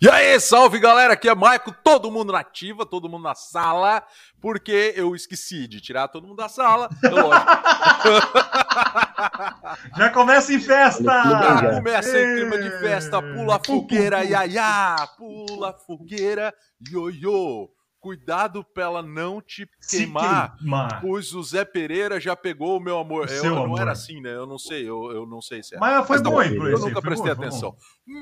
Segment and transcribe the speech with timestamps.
[0.00, 4.00] E aí, salve galera, aqui é Maico, todo mundo na ativa, todo mundo na sala,
[4.40, 6.88] porque eu esqueci de tirar todo mundo da sala.
[7.02, 7.34] é lógico.
[9.98, 11.02] Já começa em festa!
[11.02, 16.54] Já começa em clima de festa, pula a fogueira, iaiá, pula a fogueira,
[16.88, 17.68] ioiô.
[18.08, 20.98] Cuidado pra ela não te queimar, queimar.
[21.02, 23.26] pois o Zé Pereira já pegou o meu amor.
[23.26, 23.80] O Eu, não amor.
[23.82, 24.34] era assim, né?
[24.34, 25.78] Eu não sei, eu, eu não sei se é.
[25.78, 26.50] Mas foi bom, eu aí,
[26.80, 27.76] nunca prestei bom, atenção.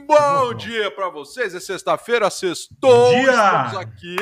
[0.09, 0.55] bom.
[0.55, 3.11] Dia pra vocês, é sexta-feira, sextou.
[3.11, 3.31] Dia.
[3.31, 4.17] Estamos aqui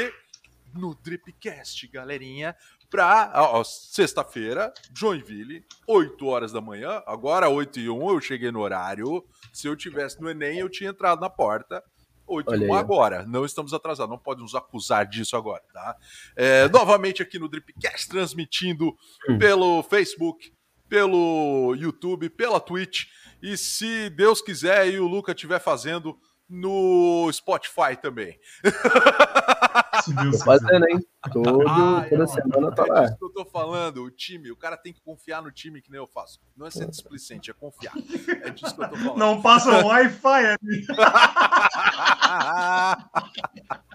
[0.74, 2.54] no Dripcast, galerinha,
[2.90, 3.32] pra
[3.64, 7.02] sexta-feira, Joinville, 8 horas da manhã.
[7.06, 9.24] Agora, 8 e 1, eu cheguei no horário.
[9.50, 11.82] Se eu tivesse no Enem, eu tinha entrado na porta.
[12.26, 12.76] 8 Olha e aí, 1 ó.
[12.78, 15.96] agora, não estamos atrasados, não pode nos acusar disso agora, tá?
[16.36, 18.94] É, novamente aqui no Dripcast, transmitindo
[19.28, 19.38] Hum.
[19.38, 20.52] pelo Facebook,
[20.88, 23.06] pelo YouTube, pela Twitch.
[23.42, 26.18] E se Deus quiser e o Luca estiver fazendo
[26.48, 28.38] no Spotify também.
[30.04, 30.98] Tô fazendo, hein?
[31.32, 33.00] Todo, Ah, toda é, semana tá É lá.
[33.04, 35.90] disso que eu tô falando, o time, o cara tem que confiar no time que
[35.90, 36.38] nem eu faço.
[36.56, 37.94] Não é ser displicente, é confiar.
[38.42, 39.18] É disso que eu tô falando.
[39.18, 40.86] Não passa o Wi-Fi ali.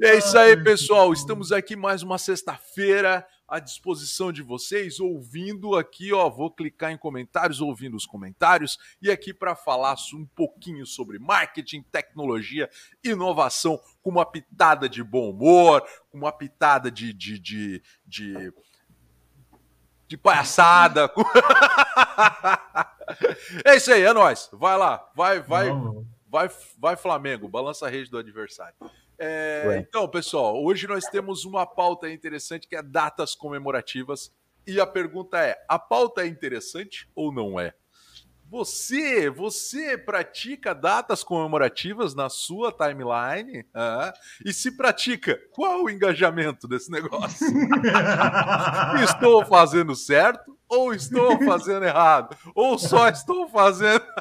[0.00, 1.12] É isso aí, pessoal.
[1.12, 6.28] Estamos aqui mais uma sexta-feira à disposição de vocês, ouvindo aqui, ó.
[6.28, 11.82] Vou clicar em comentários, ouvindo os comentários, e aqui para falar um pouquinho sobre marketing,
[11.82, 12.68] tecnologia,
[13.02, 17.12] inovação, com uma pitada de bom humor, com uma pitada de.
[17.12, 18.52] de, de, de
[20.06, 21.10] de palhaçada.
[23.64, 24.50] é isso aí, é nóis.
[24.52, 28.74] Vai lá, vai, vai, Não, Vai, vai Flamengo, balança a rede do adversário.
[29.16, 34.32] É, então, pessoal, hoje nós temos uma pauta interessante que é datas comemorativas.
[34.66, 37.72] E a pergunta é: a pauta é interessante ou não é?
[38.50, 43.64] Você, você pratica datas comemorativas na sua timeline?
[43.72, 44.12] Ah,
[44.44, 47.46] e se pratica, qual o engajamento desse negócio?
[49.04, 52.36] estou fazendo certo ou estou fazendo errado?
[52.56, 54.04] Ou só estou fazendo.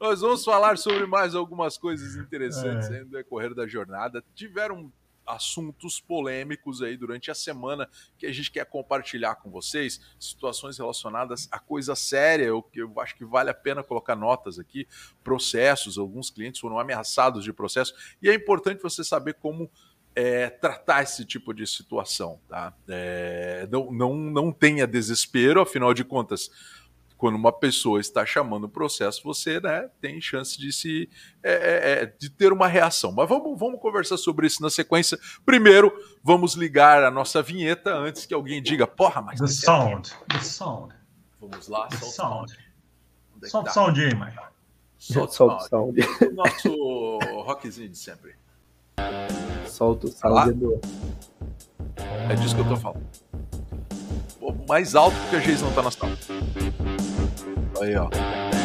[0.00, 2.96] nós, vamos, falar sobre mais algumas coisas interessantes É.
[2.96, 4.24] aí no decorrer da jornada.
[4.34, 4.92] Tiveram
[5.28, 11.46] assuntos polêmicos aí durante a semana que a gente quer compartilhar com vocês, situações relacionadas
[11.50, 14.88] a coisa séria, eu, eu acho que vale a pena colocar notas aqui,
[15.22, 19.70] processos, alguns clientes foram ameaçados de processo, e é importante você saber como
[20.14, 22.74] é, tratar esse tipo de situação, tá?
[22.88, 26.50] É, não, não, não tenha desespero, afinal de contas,
[27.18, 31.10] quando uma pessoa está chamando o processo, você né, tem chance de se
[31.42, 33.12] é, é, é, de ter uma reação.
[33.12, 35.18] Mas vamos, vamos conversar sobre isso na sequência.
[35.44, 35.92] Primeiro,
[36.22, 40.10] vamos ligar a nossa vinheta antes que alguém diga, porra, mas The você- sound.
[40.28, 40.94] The sound.
[41.40, 42.52] Vamos lá, The solta o sound.
[42.52, 42.68] sound.
[43.36, 43.70] Onde é Solta tá?
[43.70, 44.32] o sound aí, mãe.
[44.96, 46.02] Solta o o sound.
[46.02, 46.34] sound.
[46.34, 48.34] Nosso rockzinho de sempre.
[49.66, 50.44] Solta o Lá?
[50.46, 50.80] sound.
[52.30, 53.06] É disso que eu tô falando.
[54.40, 56.16] Pô, mais alto porque a Geis não tá na sala.
[57.80, 58.08] Aí, ó.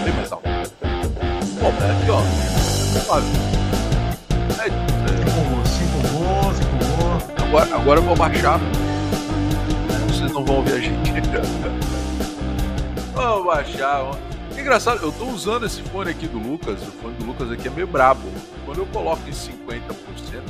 [0.03, 0.49] Bem mais alto.
[1.59, 2.21] Pô, mas aqui, ó.
[2.99, 3.27] Sabe?
[4.59, 4.65] É,
[5.67, 6.65] Se empolgou, se é,
[7.43, 8.59] agora, agora eu vou baixar.
[10.07, 11.11] Vocês não vão ouvir a gente.
[13.13, 14.09] Vou baixar.
[14.57, 16.81] Engraçado, eu tô usando esse fone aqui do Lucas.
[16.81, 18.27] O fone do Lucas aqui é meio brabo.
[18.65, 19.61] Quando eu coloco em 50%,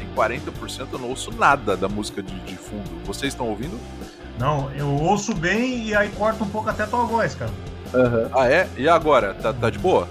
[0.01, 2.89] em 40%, eu não ouço nada da música de, de fundo.
[3.03, 3.77] Vocês estão ouvindo?
[4.39, 7.51] Não, eu ouço bem e aí corta um pouco até tua voz, cara.
[7.93, 8.29] Aham.
[8.33, 8.67] Ah, é?
[8.77, 9.33] E agora?
[9.35, 10.07] Tá, tá de boa?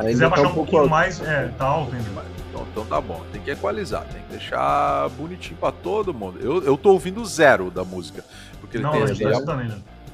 [0.00, 0.90] Se quiser tá baixar um um pouco pouquinho alto.
[0.90, 2.08] mais, é, tá alto ainda.
[2.50, 3.22] Então, então tá bom.
[3.32, 6.38] Tem que equalizar, tem que deixar bonitinho pra todo mundo.
[6.40, 8.24] Eu, eu tô ouvindo zero da música.
[8.60, 9.42] Porque ele Não, tem gente tá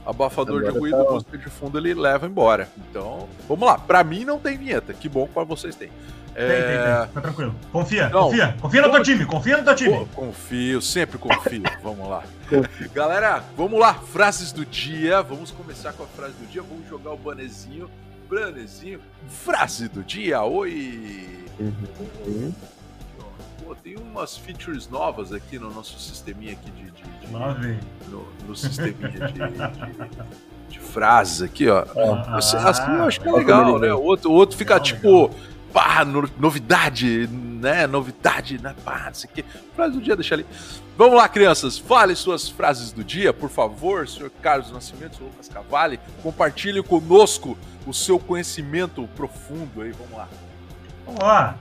[0.06, 2.68] abafador de Agora ruído, tá- música de fundo, ele leva embora.
[2.90, 3.78] Então, vamos lá.
[3.78, 4.92] Pra mim não tem vinheta.
[4.92, 5.90] Que bom que pra vocês tem.
[6.34, 7.06] Tem, tem, É, tem.
[7.08, 7.54] Fica tranquilo.
[7.70, 8.24] Confia, Não.
[8.24, 8.56] confia.
[8.60, 10.06] Confia no teu time, confia no teu time.
[10.14, 11.62] Confio, sempre confio.
[11.82, 12.22] vamos lá.
[12.92, 13.94] Galera, vamos lá.
[13.94, 15.22] Frases do dia.
[15.22, 16.62] Vamos começar com a frase do dia.
[16.62, 17.88] Vamos jogar o banezinho.
[18.28, 19.00] Banezinho.
[19.28, 20.42] Frase do dia.
[20.42, 21.46] Oi.
[21.60, 22.52] Uhum.
[23.64, 28.56] Pô, tem umas features novas aqui no nosso sisteminha aqui de, de- de- no, no
[28.56, 31.84] sisteminha de, de- de frases aqui, ó.
[31.96, 33.92] Ah, Assim, eu acho que é olha legal, né?
[33.94, 35.30] O outro, o outro fica Legal, tipo,
[35.74, 37.86] pá, no- novidade, né?
[37.86, 38.74] Novidade, né?
[38.84, 39.44] Pá, não sei o quê.
[39.74, 40.46] Frase do dia, deixa ali.
[40.96, 45.48] Vamos lá, crianças, fale suas frases do dia, por favor, senhor Carlos Nascimento, senhor Lucas
[45.48, 45.98] Cavalli.
[46.22, 50.28] Compartilhe conosco o seu conhecimento profundo aí, vamos lá.
[51.04, 51.56] Vamos lá.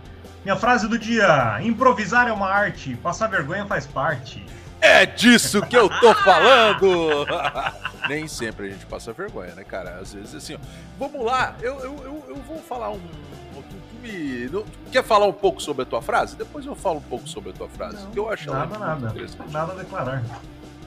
[0.45, 4.45] Minha frase do dia: improvisar é uma arte, passar vergonha faz parte.
[4.79, 7.25] É disso que eu tô falando!
[8.09, 9.97] Nem sempre a gente passa vergonha, né, cara?
[10.01, 10.57] Às vezes assim, ó,
[10.99, 12.99] vamos lá, eu, eu, eu, eu vou falar um.
[12.99, 16.35] Tu, me, quer falar um pouco sobre a tua frase?
[16.35, 18.03] Depois eu falo um pouco sobre a tua frase.
[18.03, 19.13] Não, que eu acho nada, nada.
[19.49, 20.23] Nada a declarar.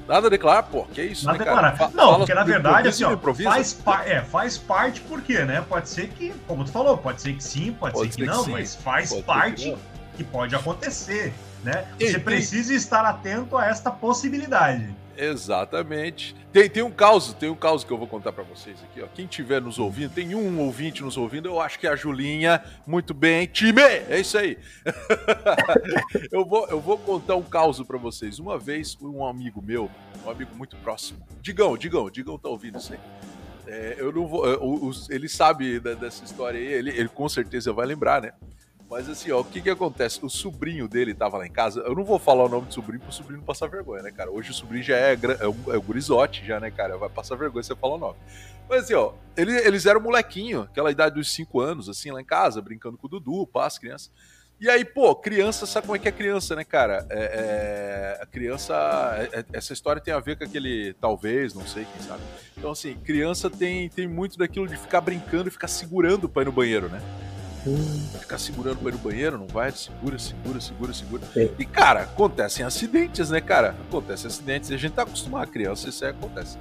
[0.07, 1.77] Nada a declarar, pô, que isso, Nada né, declarar.
[1.77, 5.65] Fa não, porque na verdade, assim, ó, faz, é, faz parte por quê, né?
[5.69, 8.45] Pode ser que, como tu falou, pode ser que sim, pode, pode ser que não,
[8.45, 9.79] que mas faz pode parte que,
[10.19, 11.35] que, pode acontecer,
[11.65, 11.87] né?
[11.99, 14.95] Você precisa estar atento a esta possibilidade.
[15.17, 16.35] Exatamente.
[16.53, 19.07] Tem, tem um caso, tem um caso que eu vou contar para vocês aqui, ó.
[19.07, 22.63] Quem estiver nos ouvindo, tem um ouvinte nos ouvindo, eu acho que é a Julinha.
[22.87, 23.83] Muito bem, time!
[23.83, 24.59] É isso aí.
[26.33, 28.39] eu, vou, eu vou contar um caso para vocês.
[28.39, 29.91] Uma vez, um amigo meu,
[30.25, 31.27] um amigo muito próximo.
[31.41, 33.01] Digão, Digão, Digão tá ouvindo isso aí.
[33.67, 34.47] É, eu não vou.
[34.47, 38.33] Eu, ele sabe dessa história aí, ele, ele com certeza vai lembrar, né?
[38.89, 40.25] Mas assim, ó, o que que acontece?
[40.25, 41.81] O sobrinho dele tava lá em casa.
[41.81, 44.31] Eu não vou falar o nome do sobrinho pro sobrinho não passar vergonha, né, cara?
[44.31, 46.97] Hoje o sobrinho já é, é, o, é o gurizote, já, né, cara?
[46.97, 48.17] Vai passar vergonha se você falar o nome.
[48.69, 52.25] Mas assim, ó, ele, eles eram molequinho, aquela idade dos 5 anos, assim, lá em
[52.25, 54.11] casa, brincando com o Dudu, pá, as crianças.
[54.59, 57.07] E aí, pô, criança, sabe como é que é criança, né, cara?
[57.11, 58.75] É, é, a criança.
[59.33, 60.95] É, é essa história tem a ver com aquele.
[60.95, 62.23] Talvez, não sei, quem sabe.
[62.57, 66.47] Então, assim, criança tem, tem muito daquilo de ficar brincando e ficar segurando pra ir
[66.47, 67.03] no banheiro, né?
[68.21, 71.23] Ficar segurando para ir no banheiro, não vai, segura, segura, segura, segura.
[71.35, 71.51] É.
[71.59, 73.75] E, cara, acontecem acidentes, né, cara?
[73.89, 74.71] Acontecem acidentes.
[74.71, 76.57] A gente tá acostumado a criança, isso aí acontece.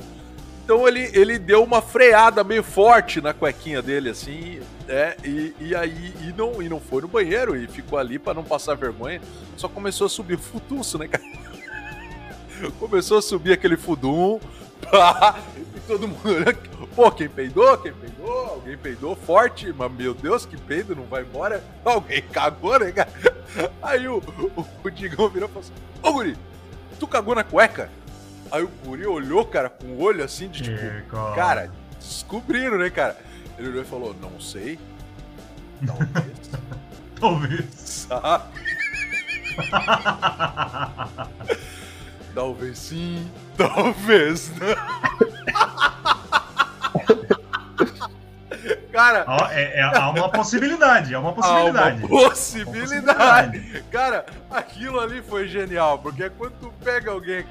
[0.66, 5.76] Então ele, ele deu uma freada meio forte na cuequinha dele, assim, é, e, e
[5.76, 9.22] aí e não, e não foi no banheiro e ficou ali para não passar vergonha.
[9.56, 11.24] Só começou a subir o futuço, né, cara?
[12.80, 14.40] começou a subir aquele fudum,
[14.90, 15.40] pá,
[15.76, 16.75] e todo mundo olhando.
[16.96, 17.78] Pô, quem peidou?
[17.78, 18.48] Quem peidou?
[18.48, 21.62] Alguém peidou forte, mas meu Deus, que peido, não vai embora?
[21.84, 23.10] Alguém cagou, né, cara?
[23.84, 26.38] Aí o, o, o Digão virou e falou assim: Ô, Guri,
[26.98, 27.90] tu cagou na cueca?
[28.50, 30.78] Aí o Guri olhou, cara, com o olho assim de tipo,
[31.36, 31.70] cara,
[32.00, 33.18] descobriram, né, cara?
[33.58, 34.80] Ele olhou e falou: Não sei.
[35.86, 36.50] Talvez.
[37.20, 37.66] Talvez.
[37.76, 38.46] Sabe?
[42.36, 44.68] talvez sim, talvez não.
[48.96, 49.26] Cara.
[49.52, 52.02] É, é, há uma possibilidade, é uma possibilidade.
[52.02, 53.84] Há uma possibilidade.
[53.92, 57.46] Cara, aquilo ali foi genial, porque quando tu pega alguém,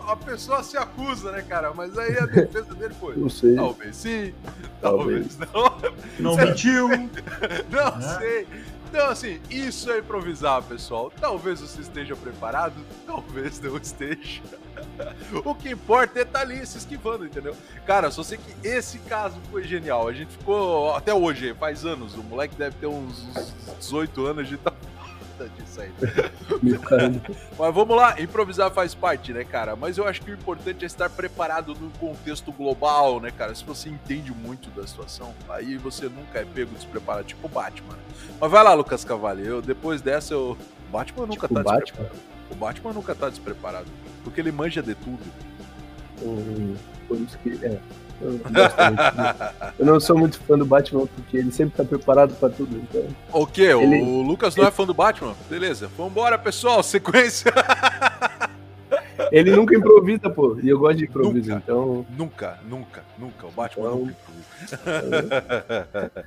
[0.00, 1.72] a pessoa se acusa, né, cara?
[1.72, 3.16] Mas aí a defesa dele foi.
[3.16, 3.54] Não sei.
[3.54, 4.34] Talvez sim,
[4.80, 5.82] talvez, talvez
[6.18, 6.32] não.
[6.32, 6.88] Não mentiu.
[7.70, 8.18] não é.
[8.18, 8.48] sei.
[8.92, 11.10] Então, assim, isso é improvisar, pessoal.
[11.18, 12.74] Talvez você esteja preparado,
[13.06, 14.42] talvez não esteja.
[15.46, 17.56] o que importa é estar tá ali se esquivando, entendeu?
[17.86, 20.06] Cara, só sei que esse caso foi genial.
[20.06, 22.14] A gente ficou até hoje, faz anos.
[22.16, 24.60] O moleque deve ter uns, uns 18 anos, a gente
[25.44, 25.90] tá disso aí.
[27.58, 29.76] Mas vamos lá, improvisar faz parte, né, cara?
[29.76, 33.54] Mas eu acho que o importante é estar preparado no contexto global, né, cara?
[33.54, 37.98] Se você entende muito da situação, aí você nunca é pego despreparado, tipo o Batman.
[38.40, 39.46] Mas vai lá, Lucas Cavalli.
[39.46, 40.56] Eu, depois dessa, eu.
[40.88, 41.80] O Batman nunca tipo tá Batman?
[41.80, 42.20] despreparado.
[42.50, 43.86] O Batman nunca tá despreparado.
[44.22, 45.22] Porque ele manja de tudo.
[46.22, 46.76] Hum,
[47.08, 47.64] por isso que.
[47.64, 47.78] É.
[48.20, 48.40] Eu,
[49.78, 52.76] eu não sou muito fã do Batman porque ele sempre tá preparado pra tudo.
[52.76, 53.04] Então...
[53.32, 53.62] O quê?
[53.62, 54.02] Ele...
[54.02, 55.34] O Lucas não é fã do Batman?
[55.48, 55.88] Beleza.
[55.96, 56.82] Vambora, pessoal.
[56.82, 57.52] Sequência.
[59.30, 60.58] Ele nunca improvisa, pô.
[60.62, 62.06] E eu gosto de improviso, nunca, então.
[62.16, 63.46] Nunca, nunca, nunca.
[63.46, 63.98] O Batman então...
[63.98, 64.78] nunca improvisa.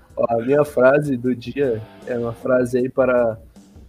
[0.17, 3.37] Ó, a minha frase do dia é uma frase aí para,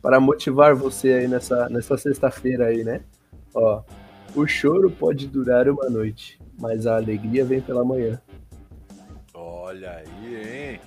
[0.02, 3.00] para motivar você aí nessa, nessa sexta-feira aí, né?
[3.54, 3.82] Ó,
[4.34, 8.20] o choro pode durar uma noite, mas a alegria vem pela manhã.
[9.34, 10.80] Olha aí, hein?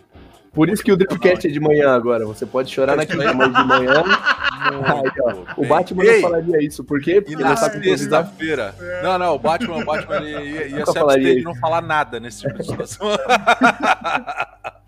[0.51, 2.25] Por isso que o Dripcast é de manhã agora.
[2.25, 4.03] Você pode chorar na cama de manhã.
[4.03, 5.09] Aí,
[5.57, 6.83] o Batman Ei, não falaria isso.
[6.83, 7.21] Por quê?
[7.21, 8.73] Porque e na sexta-feira.
[9.03, 12.19] Não, não, o Batman, o Batman ele ia, ia se abster de não falar nada
[12.19, 13.07] nesse tipo de situação.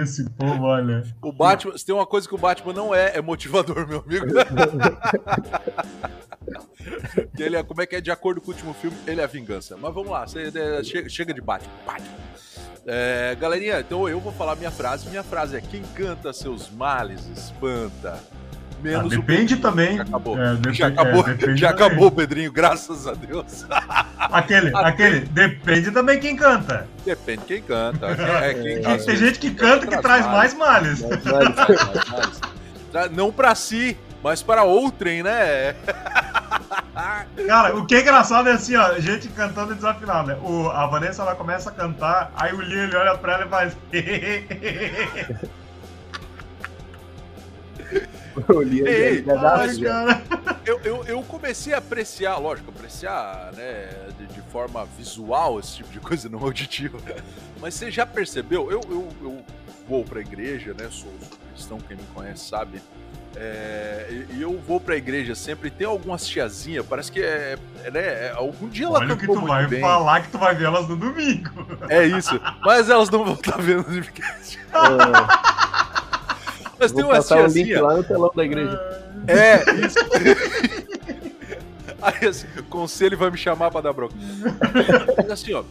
[0.00, 1.02] Esse povo, olha.
[1.22, 4.26] O Batman, se tem uma coisa que o Batman não é, é motivador, meu amigo.
[7.38, 9.28] ele é, como é que é de acordo com o último filme, ele é a
[9.28, 9.76] vingança.
[9.76, 11.72] Mas vamos lá, você, é, chega, chega de Batman.
[11.86, 12.24] Batman.
[12.86, 15.08] É, galerinha, então eu vou falar minha frase.
[15.08, 18.22] Minha frase é: quem canta seus males espanta.
[18.84, 19.96] Menos ah, depende também.
[19.96, 20.38] Já acabou.
[20.38, 23.66] É, depende, já acabou, é, já acabou Pedrinho, graças a Deus.
[24.18, 26.86] Aquele, aquele, depende também quem canta.
[27.04, 28.08] Depende quem canta.
[28.44, 31.00] É, quem, tem, tem gente que canta que traz mais males.
[31.02, 32.40] Mais males.
[33.12, 35.76] Não para si, mas para outrem, né?
[37.46, 40.38] Cara, o que é engraçado é assim, ó, gente cantando desafinado, né?
[40.42, 43.48] O, a Vanessa ela começa a cantar, aí o Lee ele olha pra ela e
[43.48, 43.76] faz.
[48.48, 50.22] Eu li Ei, ai, cara.
[50.64, 53.86] Eu, eu, eu, comecei a apreciar, lógico, apreciar né,
[54.18, 56.96] de, de, forma visual esse tipo de coisa, não auditiva.
[57.60, 58.70] Mas você já percebeu?
[58.70, 59.44] Eu, eu, eu
[59.86, 60.84] vou pra igreja, né?
[60.84, 62.80] Sou, sou cristão, quem me conhece sabe.
[63.36, 68.00] É, e eu vou pra igreja sempre, tem algumas tiazinhas, parece que é, é, né,
[68.00, 69.80] é algum dia ela Olha que tu vai bem.
[69.80, 71.50] falar que tu vai ver elas no domingo.
[71.88, 74.58] É isso, mas elas não vão estar vendo no podcast.
[74.72, 75.73] É.
[76.92, 77.30] Mas tem umas.
[77.30, 78.78] Um link lá no telão da igreja.
[79.26, 79.98] É, isso.
[82.02, 84.14] Aí assim, o conselho vai me chamar pra dar bronca.
[85.16, 85.64] Mas assim, ó,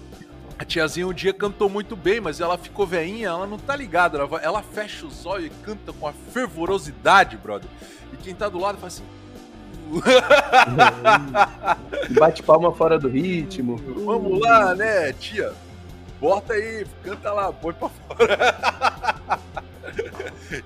[0.58, 4.18] a tiazinha um dia cantou muito bem, mas ela ficou veinha, ela não tá ligada.
[4.18, 7.70] Ela, ela fecha os olhos e canta com a fervorosidade, brother.
[8.12, 9.04] E quem tá do lado faz assim.
[12.18, 13.76] Bate palma fora do ritmo.
[14.06, 15.54] Vamos lá, né, tia?
[16.20, 18.56] Bota aí, canta lá, põe pra fora.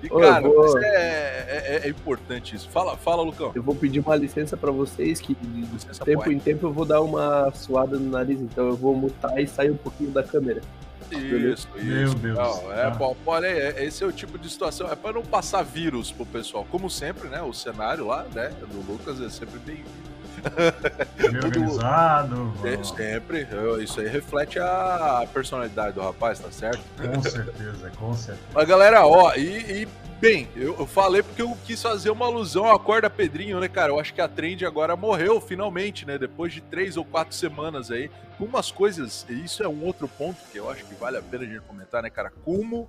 [0.02, 0.78] E, cara, vou...
[0.78, 0.84] é,
[1.48, 2.68] é, é, importante isso.
[2.68, 3.52] Fala, fala, Lucão.
[3.54, 6.34] Eu vou pedir uma licença para vocês, que de licença tempo pode.
[6.34, 9.70] em tempo eu vou dar uma suada no nariz, então eu vou mutar e sair
[9.70, 10.60] um pouquinho da câmera.
[11.10, 11.68] Isso, isso.
[11.74, 12.36] Meu Deus.
[12.36, 12.90] Não, é, ah.
[12.90, 14.90] bom, olha aí, esse é o tipo de situação.
[14.90, 16.66] É para não passar vírus pro pessoal.
[16.70, 17.40] Como sempre, né?
[17.40, 18.52] O cenário lá, né?
[18.60, 20.17] Do Lucas é sempre bem-vindo.
[21.16, 22.52] Bem organizado.
[22.64, 23.46] É, sempre.
[23.82, 26.80] Isso aí reflete a personalidade do rapaz, tá certo?
[26.96, 28.46] Com certeza, com certeza.
[28.52, 29.88] Mas galera, ó, e, e
[30.20, 33.92] bem, eu, eu, falei porque eu quis fazer uma alusão ao Acorda Pedrinho, né, cara?
[33.92, 36.18] Eu acho que a trend agora morreu finalmente, né?
[36.18, 38.10] Depois de três ou quatro semanas aí.
[38.36, 41.22] Com umas coisas, e isso é um outro ponto que eu acho que vale a
[41.22, 42.32] pena a gente comentar, né, cara?
[42.44, 42.88] Como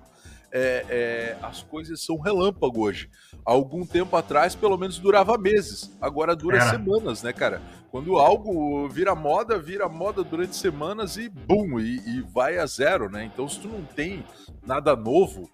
[0.52, 3.10] é, é, as coisas são relâmpago hoje.
[3.44, 5.90] Há algum tempo atrás, pelo menos durava meses.
[6.00, 6.70] Agora dura é.
[6.70, 7.60] semanas, né, cara?
[7.90, 13.10] Quando algo vira moda, vira moda durante semanas e bum, e, e vai a zero,
[13.10, 13.24] né?
[13.24, 14.24] Então, se tu não tem
[14.64, 15.50] nada novo,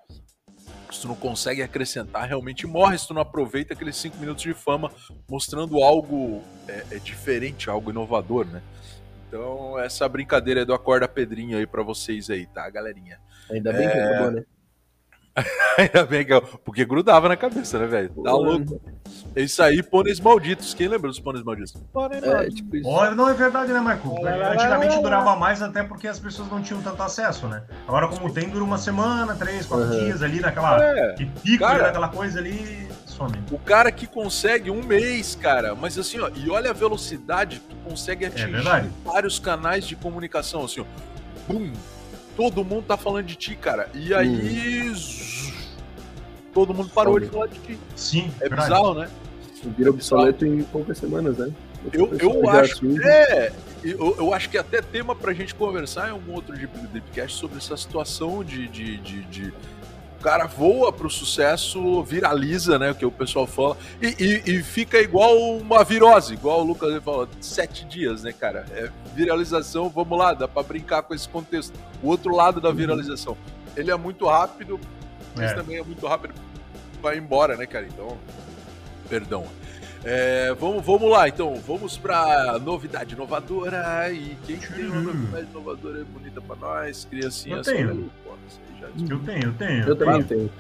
[0.91, 4.55] se tu não consegue acrescentar, realmente morre se tu não aproveita aqueles cinco minutos de
[4.55, 4.91] fama
[5.29, 8.63] mostrando algo é, é diferente, algo inovador, né?
[9.29, 13.19] Então, essa brincadeira do Acorda Pedrinho aí para vocês aí, tá, galerinha?
[13.51, 14.45] Ainda bem que é, né?
[15.79, 16.41] Ainda bem que eu...
[16.41, 18.09] Porque grudava na cabeça, né, velho?
[18.23, 18.81] Tá louco.
[19.35, 20.73] É isso aí, pôneis malditos.
[20.73, 21.75] Quem lembra dos pôneis malditos?
[21.93, 22.89] Pôneis é, tipo isso.
[23.15, 24.17] não é verdade, né, Marco?
[24.27, 27.63] Antigamente durava mais até porque as pessoas não tinham tanto acesso, né?
[27.87, 30.05] Agora, como tem, dura uma semana, três, quatro uhum.
[30.05, 30.83] dias ali naquela.
[30.83, 31.13] É.
[31.43, 32.89] pico, cara, naquela coisa ali.
[33.07, 33.39] Some.
[33.51, 37.75] O cara que consegue um mês, cara, mas assim, ó, e olha a velocidade, tu
[37.77, 40.85] consegue é atingir é vários canais de comunicação, assim, ó.
[41.49, 41.73] Bum,
[42.37, 43.89] todo mundo tá falando de ti, cara.
[43.95, 44.91] E aí.
[44.91, 45.53] Hum.
[46.53, 47.79] Todo mundo parou de falar de ti.
[47.95, 48.31] Sim.
[48.41, 48.71] É verdade.
[48.71, 49.11] bizarro, né?
[49.77, 51.53] Vira obsoleto em poucas semanas, né?
[51.93, 53.53] Eu, eu acho que é,
[53.85, 57.39] eu, eu, acho que até tema pra gente conversar em algum outro tipo de podcast
[57.39, 59.55] sobre essa situação de, de, de, de
[60.17, 62.91] cara voa pro sucesso, viraliza, né?
[62.91, 67.03] O que o pessoal fala, e, e, e fica igual uma virose, igual o Lucas
[67.03, 68.67] falou, sete dias, né, cara?
[68.73, 71.79] É viralização, vamos lá, dá pra brincar com esse contexto.
[72.03, 72.75] O outro lado da uhum.
[72.75, 73.37] viralização.
[73.77, 74.81] Ele é muito rápido,
[75.35, 75.55] mas é.
[75.55, 76.35] também é muito rápido,
[77.03, 77.87] vai embora, né, cara?
[77.87, 78.17] Então,
[79.09, 79.47] perdão.
[80.09, 84.13] É, vamos, vamos lá, então, vamos pra novidade inovadora.
[84.13, 87.67] E quem tem uma novidade inovadora é bonita pra nós, criancinhas.
[87.67, 88.11] Eu tenho.
[89.09, 89.89] Eu tenho, eu tenho.
[89.89, 90.51] Eu também tenho.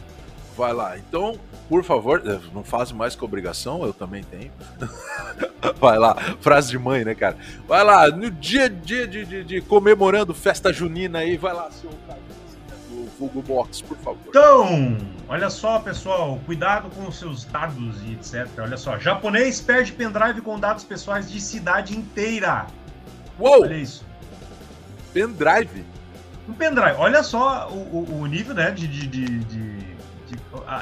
[0.56, 0.96] Vai lá.
[0.96, 1.38] Então,
[1.68, 4.50] por favor, eh, não faz mais que obrigação, eu também tenho.
[5.78, 7.36] Vai lá, frase de mãe, né, cara?
[7.66, 11.90] Vai lá, no dia, dia de, de, de comemorando festa junina aí, vai lá, seu
[12.88, 14.22] do Google Box, por favor.
[14.28, 14.96] Então,
[15.28, 18.48] olha só, pessoal, cuidado com os seus dados e etc.
[18.58, 22.66] Olha só, japonês perde pendrive com dados pessoais de cidade inteira.
[23.38, 23.62] Uou!
[23.62, 24.04] Olha isso.
[25.12, 25.84] Pendrive?
[26.48, 26.96] Um pendrive.
[26.98, 29.96] Olha só o, o, nível, né, de, de, de, de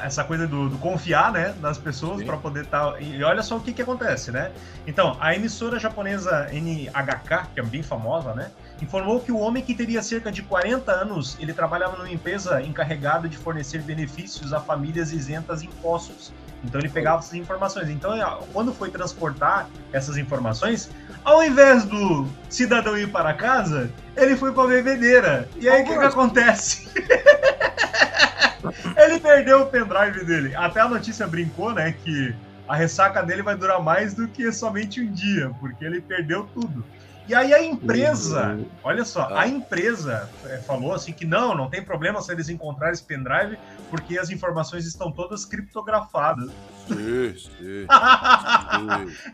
[0.02, 2.92] essa coisa do, do, confiar, né, nas pessoas para poder estar.
[2.92, 3.00] Tá...
[3.00, 4.50] E olha só o que que acontece, né?
[4.86, 9.74] Então, a emissora japonesa NHK, que é bem famosa, né, informou que o homem que
[9.74, 15.12] teria cerca de 40 anos, ele trabalhava numa empresa encarregada de fornecer benefícios a famílias
[15.12, 16.32] isentas de impostos.
[16.62, 17.90] Então ele pegava essas informações.
[17.90, 18.12] Então,
[18.52, 20.90] quando foi transportar essas informações,
[21.24, 25.48] ao invés do cidadão ir para casa, ele foi para a bebedeira.
[25.56, 26.88] E aí o que, que acontece?
[28.96, 30.54] ele perdeu o pendrive dele.
[30.54, 32.34] Até a notícia brincou, né, que
[32.68, 36.84] a ressaca dele vai durar mais do que somente um dia, porque ele perdeu tudo.
[37.26, 38.66] E aí a empresa, uhum.
[38.82, 42.92] olha só, a empresa é, falou assim que não, não tem problema se eles encontrarem
[42.92, 46.50] esse pendrive, porque as informações estão todas criptografadas.
[46.86, 47.86] Sim, sim.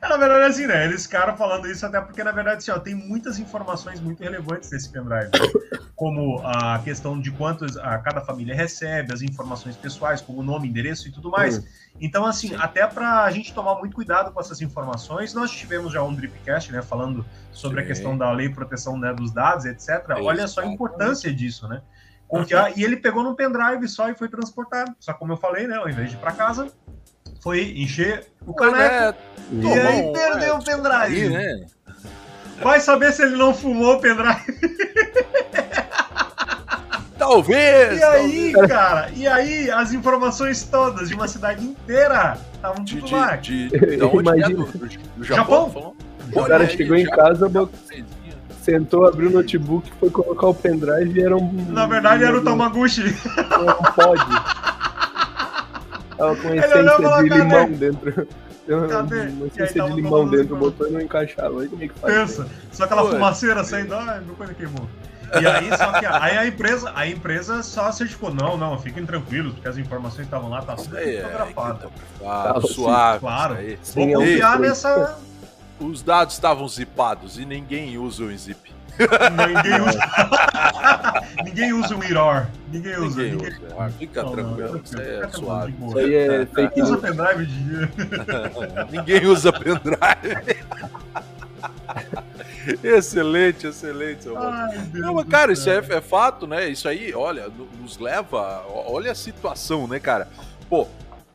[0.02, 0.84] é, na verdade, assim, né?
[0.84, 4.70] Eles ficaram falando isso até porque, na verdade, assim, ó, tem muitas informações muito relevantes
[4.70, 5.30] nesse pendrive.
[6.00, 11.06] como a questão de quantos a cada família recebe, as informações pessoais, como nome, endereço
[11.08, 11.58] e tudo mais.
[11.58, 11.64] Uhum.
[12.00, 12.56] Então, assim, Sim.
[12.58, 16.72] até para a gente tomar muito cuidado com essas informações, nós tivemos já um Dripcast,
[16.72, 17.84] né, falando sobre Sim.
[17.84, 20.06] a questão da lei de proteção né, dos dados, etc.
[20.22, 21.82] Olha só a importância disso, né?
[22.26, 24.94] Confiar, e ele pegou num pendrive só e foi transportado.
[25.00, 26.72] Só como eu falei, né, ao invés de ir para casa,
[27.40, 28.84] foi encher o caneco.
[28.94, 29.14] É,
[29.52, 30.94] e aí perdeu é, o pendrive.
[30.94, 31.66] Aí, né?
[32.62, 34.40] Vai saber se ele não fumou o pendrive.
[37.18, 38.00] Talvez!
[38.00, 38.72] E aí, talvez.
[38.72, 43.36] cara, e aí as informações todas de uma cidade inteira estavam tudo de, lá.
[43.36, 44.20] De, de, de onde é?
[44.20, 44.48] Imagina.
[44.48, 44.54] É?
[44.54, 45.66] Do, do Japão?
[45.68, 45.94] Japão?
[46.32, 47.50] O cara chegou em casa,
[48.62, 51.52] sentou, abriu o notebook, foi colocar o pendrive e era um.
[51.68, 53.02] Na verdade, era o Tamaguchi.
[53.02, 54.20] Um pod.
[56.20, 58.28] Tava com essência de limão dentro.
[58.90, 59.20] Cadê?
[59.22, 61.62] Uma essência de limão dentro, botou e não encaixava.
[61.62, 62.14] Aí como é que faz?
[62.14, 64.86] Pensa, só aquela Pô, fumaceira saindo, ai, meu coisa queimou.
[65.40, 69.54] E aí, só que aí a empresa, a empresa só certificou, não, não, fiquem tranquilos,
[69.54, 71.92] porque as informações estavam lá, tá tudo é, fotografado.
[72.20, 73.20] Tá, tá suave.
[73.20, 73.56] Claro.
[73.94, 75.18] Vou confiar nessa.
[75.78, 78.74] Os dados estavam zipados e ninguém usa o zip.
[79.46, 79.98] Ninguém usa.
[81.44, 82.46] ninguém usa o IROR.
[82.72, 83.22] Ninguém usa.
[83.22, 83.66] Ninguém, ninguém...
[83.66, 83.76] usa.
[83.78, 84.72] Ah, fica não, tranquilo.
[84.72, 85.74] Não, isso é suave.
[85.86, 86.90] Isso aí é fake news.
[86.90, 87.88] Usa pendrive de
[88.96, 90.60] Ninguém usa pendrive.
[92.82, 94.28] excelente, excelente.
[94.36, 96.68] Ai, não, mas, cara, isso é, é, fato, né?
[96.68, 97.48] Isso aí, olha,
[97.80, 98.64] nos leva.
[98.68, 100.28] Olha a situação, né, cara?
[100.68, 100.86] Pô,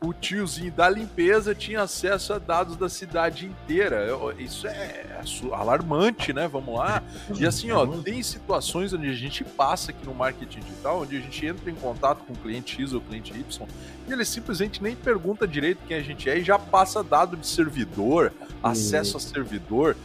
[0.06, 4.08] o tiozinho da limpeza tinha acesso a dados da cidade inteira.
[4.38, 5.20] Isso é
[5.52, 6.48] alarmante, né?
[6.48, 7.02] Vamos lá.
[7.36, 11.20] E assim, ó, tem situações onde a gente passa aqui no marketing digital, onde a
[11.20, 13.68] gente entra em contato com o cliente X ou cliente Y,
[14.08, 17.48] e ele simplesmente nem pergunta direito quem a gente é e já passa dado de
[17.48, 18.32] servidor,
[18.62, 19.96] acesso a servidor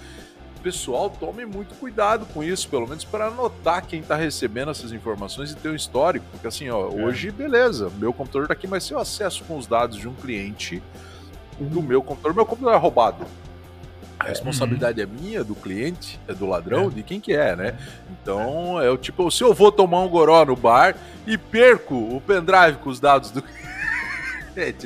[0.62, 5.52] pessoal tome muito cuidado com isso, pelo menos para anotar quem está recebendo essas informações
[5.52, 6.24] e ter um histórico.
[6.30, 7.02] Porque assim, ó, é.
[7.02, 10.14] hoje, beleza, meu computador está aqui, mas se eu acesso com os dados de um
[10.14, 10.82] cliente
[11.58, 13.26] do meu computador, meu computador é roubado.
[14.18, 15.08] A responsabilidade uhum.
[15.08, 16.90] é minha, do cliente, é do ladrão, é.
[16.90, 17.78] de quem que é, né?
[18.10, 20.94] Então, é o tipo, se eu vou tomar um goró no bar
[21.26, 23.69] e perco o pendrive com os dados do cliente,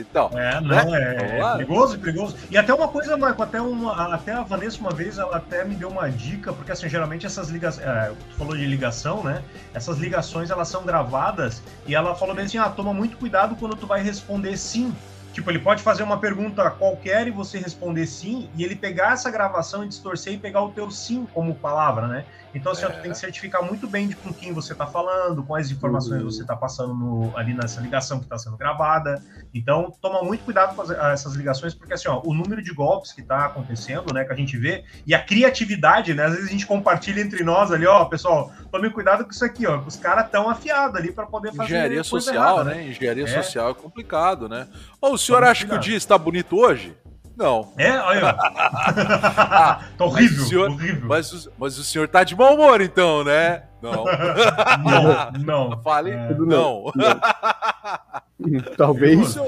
[0.00, 0.30] então.
[0.34, 1.16] É, não, né?
[1.16, 2.36] é, é perigoso, perigoso.
[2.50, 5.74] E até uma coisa, Marco, até, uma, até a Vanessa uma vez, ela até me
[5.74, 9.42] deu uma dica, porque assim, geralmente essas ligações, é, tu falou de ligação, né?
[9.72, 13.76] Essas ligações, elas são gravadas, e ela falou bem assim, ah, toma muito cuidado quando
[13.76, 14.94] tu vai responder sim,
[15.34, 19.28] Tipo, ele pode fazer uma pergunta qualquer e você responder sim, e ele pegar essa
[19.32, 22.24] gravação e distorcer e pegar o teu sim como palavra, né?
[22.54, 22.86] Então, assim, é.
[22.86, 26.22] ó, tu tem que certificar muito bem de com quem você está falando, quais informações
[26.22, 26.30] uhum.
[26.30, 29.20] você está passando no, ali nessa ligação que está sendo gravada.
[29.52, 33.12] Então, toma muito cuidado com as, essas ligações, porque assim, ó, o número de golpes
[33.12, 36.26] que está acontecendo, né, que a gente vê, e a criatividade, né?
[36.26, 39.66] Às vezes a gente compartilha entre nós ali, ó, pessoal, tome cuidado com isso aqui,
[39.66, 39.78] ó.
[39.80, 41.70] Os caras tão afiados ali para poder fazer.
[41.70, 42.74] Engenharia social, errada, né?
[42.76, 42.88] né?
[42.90, 43.42] Engenharia é.
[43.42, 44.68] social é complicado, né?
[45.12, 46.94] O senhor acha que o dia está bonito hoje?
[47.36, 47.72] Não.
[47.76, 47.98] É?
[47.98, 48.36] Olha.
[48.38, 51.08] ah, tá horrível, mas senhor, horrível.
[51.08, 53.64] Mas, mas, o senhor tá de mau humor, então, né?
[53.84, 54.04] Não.
[55.44, 55.82] não, não.
[55.82, 56.90] Fale, é, não.
[56.94, 57.20] não.
[58.78, 59.20] Talvez.
[59.20, 59.46] O senhor,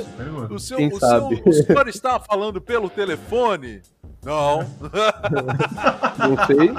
[0.53, 3.81] o, senhor, o, senhor, o senhor está falando pelo telefone?
[4.23, 4.59] Não.
[6.19, 6.71] não sei.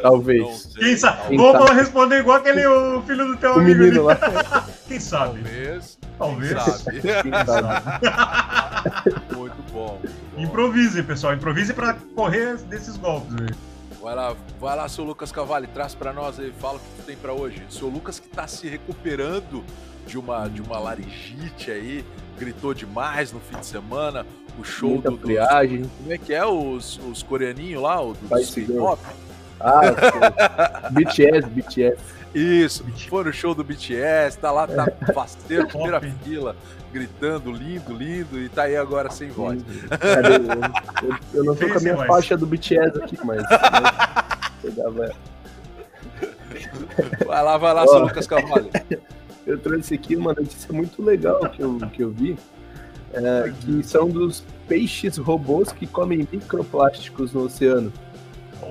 [0.00, 0.74] Talvez.
[0.76, 1.36] Quem sabe?
[1.36, 3.80] Vamos responder igual aquele o filho do teu o amigo.
[3.80, 4.16] Menino lá.
[4.86, 5.42] Quem sabe?
[5.42, 5.98] Talvez.
[6.18, 6.52] Talvez.
[6.52, 7.00] Quem sabe?
[7.00, 9.36] Quem sabe?
[9.36, 10.00] muito bom.
[10.36, 11.34] Improvise, pessoal.
[11.34, 13.74] Improvise para correr desses golpes aí.
[14.02, 17.06] Vai lá, vai lá, seu Lucas Cavalli, traz para nós aí, fala o que tu
[17.06, 17.62] tem para hoje.
[17.70, 19.64] Seu Lucas que tá se recuperando
[20.06, 22.04] de uma, de uma laringite aí,
[22.38, 24.26] gritou demais no fim de semana.
[24.58, 25.16] O show Muita do.
[25.16, 25.90] Friagem.
[25.96, 29.02] Como é que é os, os coreaninhos lá, o do, do pop?
[29.64, 31.96] Ah, BTS, BTS.
[32.34, 36.56] Isso, foi no show do BTS, tá lá, tá faceiro, primeira fila,
[36.92, 39.62] gritando, lindo, lindo, e tá aí agora sem voz.
[39.62, 43.42] eu, eu, eu, não tô com a minha faixa do BTS aqui, mas.
[44.92, 45.12] mas
[47.24, 48.68] vai lá, vai lá, seu Lucas Cavalho.
[49.46, 52.36] Eu trouxe aqui uma notícia muito legal que eu, que eu vi,
[53.12, 57.92] é, que são dos peixes robôs que comem microplásticos no oceano.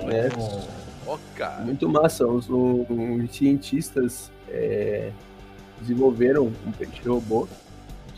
[0.06, 0.29] Né?
[1.06, 1.18] Oh.
[1.63, 2.26] Muito massa.
[2.26, 5.12] Os, os cientistas é,
[5.80, 7.48] desenvolveram um peixe robô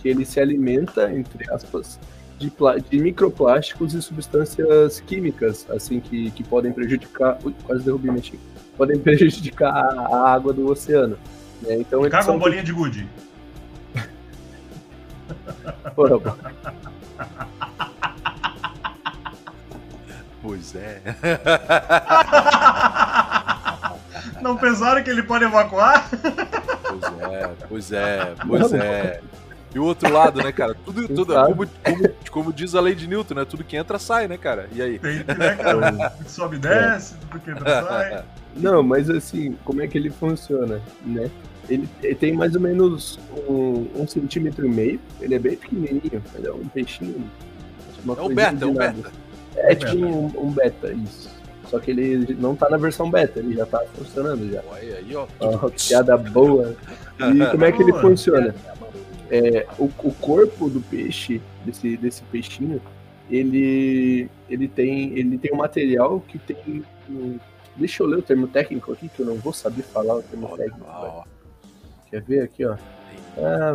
[0.01, 1.99] que ele se alimenta, entre aspas,
[2.37, 2.51] de,
[2.89, 7.37] de microplásticos e substâncias químicas, assim, que, que podem prejudicar.
[7.43, 8.43] Ui, quase derrubei minha xícara.
[8.77, 11.17] Podem prejudicar a, água do oceano.
[11.61, 11.77] Né?
[11.77, 12.35] Então, Caga são...
[12.35, 13.07] uma bolinha de gude.
[15.95, 16.37] Porra,
[20.45, 21.01] Pois é.
[24.41, 26.07] Não pensaram que ele pode evacuar?
[26.07, 29.21] Pois é, pois é, pois é.
[29.73, 30.75] E o outro lado, né, cara?
[30.85, 33.43] Tudo, tudo como, como, como, diz a lei de Newton, né?
[33.43, 34.69] Tudo que entra sai, né, cara?
[34.71, 34.99] E aí?
[34.99, 35.91] Tem, né, cara?
[35.91, 38.23] Tudo que sobe desce, tudo que entra sai.
[38.55, 41.31] Não, mas assim, como é que ele funciona, né?
[41.67, 43.17] Ele, ele tem mais ou menos
[43.49, 44.99] um, um, centímetro e meio.
[45.19, 46.21] Ele é bem pequenininho.
[46.35, 47.27] Ele é um peixinho.
[48.07, 49.11] é um beta, é um beta.
[49.57, 51.29] É, é tipo um, um, beta, isso.
[51.69, 54.61] Só que ele não tá na versão beta, ele já tá funcionando já.
[54.67, 55.27] Olha aí, ó.
[55.39, 56.75] Oh, piada boa.
[57.19, 58.53] E como é que ele funciona?
[59.31, 62.79] É, o, o corpo do peixe, desse, desse peixinho,
[63.29, 66.83] ele, ele, tem, ele tem um material que tem.
[67.09, 67.39] Um,
[67.75, 70.55] deixa eu ler o termo técnico aqui, que eu não vou saber falar o termo
[70.55, 71.27] técnico.
[72.09, 72.77] Quer ver aqui, ó?
[73.37, 73.73] Ah,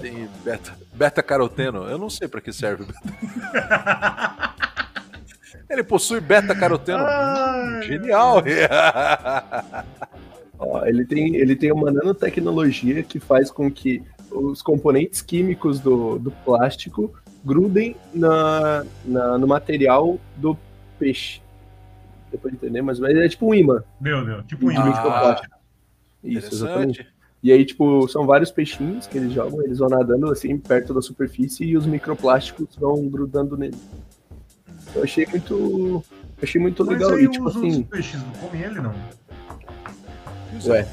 [0.00, 1.84] Tem beta, beta caroteno.
[1.84, 2.84] Eu não sei para que serve.
[5.68, 7.04] Ele possui beta caroteno.
[7.04, 8.42] Ai, Genial!
[10.58, 16.18] Ó, ele, tem, ele tem uma nanotecnologia que faz com que os componentes químicos do,
[16.18, 17.12] do plástico
[17.44, 20.56] grudem na, na, no material do
[20.98, 21.42] peixe.
[22.30, 23.82] Depois de entender, mas é tipo um imã.
[24.00, 24.92] Meu Deus, tipo um imã.
[24.94, 25.42] Ah,
[26.22, 27.13] Isso, exatamente.
[27.44, 31.02] E aí, tipo, são vários peixinhos que eles jogam, eles vão nadando assim perto da
[31.02, 33.76] superfície e os microplásticos vão grudando nele.
[34.94, 36.02] Eu achei muito.
[36.42, 37.20] Achei muito Mas legal.
[37.20, 37.82] E, tipo assim.
[37.82, 38.94] Os peixes não comem ele, não?
[40.68, 40.88] Ué.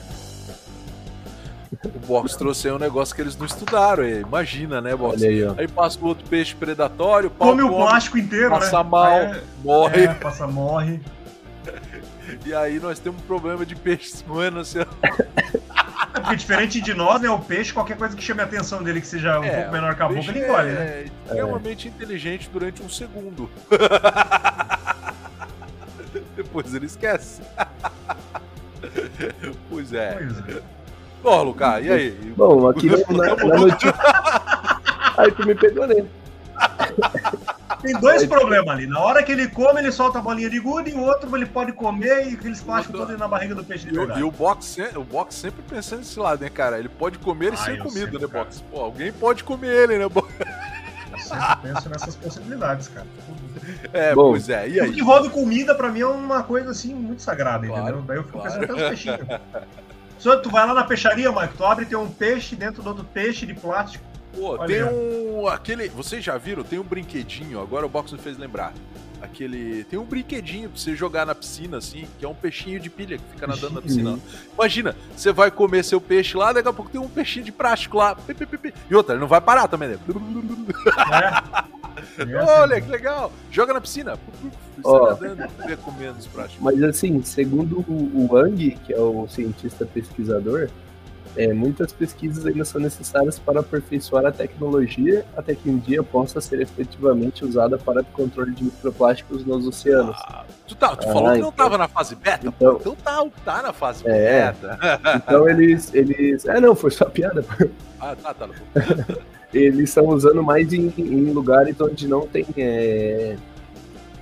[1.86, 4.04] O Box trouxe aí um negócio que eles não estudaram.
[4.04, 4.20] Aí.
[4.20, 5.24] Imagina, né, Box?
[5.24, 7.30] Aí, aí, passa o outro peixe predatório.
[7.30, 8.90] Come o plástico inteiro, passa né?
[8.90, 10.04] mal, é, morre.
[10.04, 11.00] É, passa, morre.
[12.46, 14.80] E aí nós temos um problema de peixes moendo assim.
[16.32, 17.30] É porque diferente de nós, né?
[17.30, 19.96] O peixe, qualquer coisa que chame a atenção dele que seja um é, pouco menor
[19.96, 20.86] que a boca, ele engole, né?
[20.86, 21.92] É extremamente é.
[21.92, 23.50] inteligente durante um segundo.
[26.36, 27.42] Depois ele esquece.
[29.70, 30.14] pois é.
[30.14, 30.62] Pois é.
[31.22, 32.12] Bom, Lucas, e aí?
[32.36, 33.94] Bom, aqui na, na notícia.
[35.18, 36.06] Aí tu me pegou, né?
[37.82, 38.88] Tem dois problemas ali.
[38.88, 41.46] Na hora que ele come, ele solta a bolinha de gude, e o outro ele
[41.46, 44.20] pode comer e aqueles plásticos todos na barriga do peixe de verdade.
[44.20, 46.78] E, o box, o box sempre pensando nesse lado, né, cara?
[46.80, 48.44] Ele pode comer e ah, ser comido, né, cara.
[48.46, 48.64] box?
[48.72, 50.32] Pô, alguém pode comer ele, né, box?
[51.12, 53.08] Eu sempre penso nessas possibilidades, cara.
[53.94, 54.68] É, Bom, pois é.
[54.68, 54.86] E aí?
[54.88, 58.02] Tudo que envolve comida, pra mim, é uma coisa assim muito sagrada, claro, entendeu?
[58.04, 58.60] Daí eu fico claro.
[58.60, 59.42] pensando até os peixinhos.
[60.18, 62.90] Só tu vai lá na peixaria, Mike, tu abre e tem um peixe dentro do
[62.90, 64.68] outro peixe de plástico Pô, Olha.
[64.68, 65.48] tem um.
[65.48, 65.90] aquele.
[65.90, 66.64] Vocês já viram?
[66.64, 68.74] Tem um brinquedinho, agora o box me fez lembrar.
[69.22, 69.84] Aquele.
[69.84, 73.18] Tem um brinquedinho pra você jogar na piscina, assim, que é um peixinho de pilha
[73.18, 74.18] que fica nadando na piscina.
[74.54, 77.98] Imagina, você vai comer seu peixe lá, daqui a pouco tem um peixinho de plástico
[77.98, 78.18] lá.
[78.90, 80.00] E outra, ele não vai parar também, né?
[82.18, 82.44] É.
[82.62, 83.32] Olha, que legal!
[83.52, 84.18] Joga na piscina.
[84.84, 85.48] Oh, nadando,
[85.84, 86.64] comendo os plásticos.
[86.64, 90.70] Mas assim, segundo o Wang, que é o cientista pesquisador,
[91.36, 96.42] é, muitas pesquisas ainda são necessárias para aperfeiçoar a tecnologia até que um dia possa
[96.42, 100.18] ser efetivamente usada para o controle de microplásticos nos oceanos.
[100.20, 102.48] Ah, tu, tá, tu ah, falou que não estava então, na fase beta?
[102.48, 104.78] Então, então tá, tá na fase é, beta.
[105.32, 106.46] Então eles, eles.
[106.46, 107.46] É, não, foi só piada.
[108.00, 108.50] Ah, tá, tá.
[109.54, 113.38] eles estão usando mais em, em, lugares onde não tem é,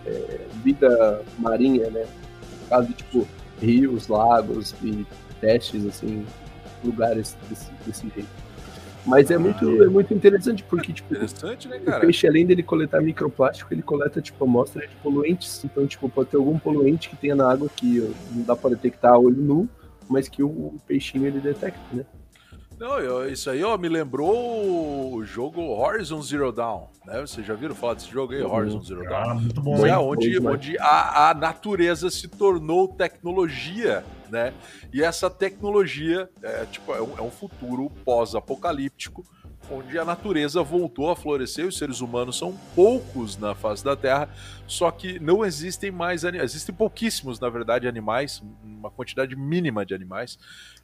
[0.06, 2.06] é, vida marinha, né?
[2.62, 3.28] No caso de tipo
[3.60, 5.06] rios, lagos e
[5.42, 6.26] testes assim
[6.84, 8.50] lugares desse, desse jeito.
[9.06, 9.86] Mas é ah, muito, é.
[9.86, 11.98] é muito interessante, porque, tipo, interessante, né, cara?
[11.98, 15.64] o peixe, além dele coletar microplástico, ele coleta, tipo, amostra de poluentes.
[15.64, 19.14] Então, tipo, pode ter algum poluente que tenha na água que não dá para detectar
[19.14, 19.70] a olho nu,
[20.08, 22.06] mas que o peixinho ele detecta, né?
[22.80, 27.20] Não, eu, isso aí ó, me lembrou o jogo Horizon Zero Dawn, né?
[27.20, 28.54] Vocês já viram falar desse jogo aí, uhum.
[28.54, 29.30] Horizon Zero Dawn?
[29.32, 29.86] Ah, muito bom.
[29.86, 34.54] É, onde, onde a, a natureza se tornou tecnologia né?
[34.94, 39.26] E essa tecnologia é, tipo, é um, é um futuro pós-apocalíptico,
[39.72, 44.30] onde a natureza voltou a florescer, os seres humanos são poucos na face da Terra,
[44.70, 50.38] só que não existem mais existem pouquíssimos, na verdade, animais, uma quantidade mínima de animais,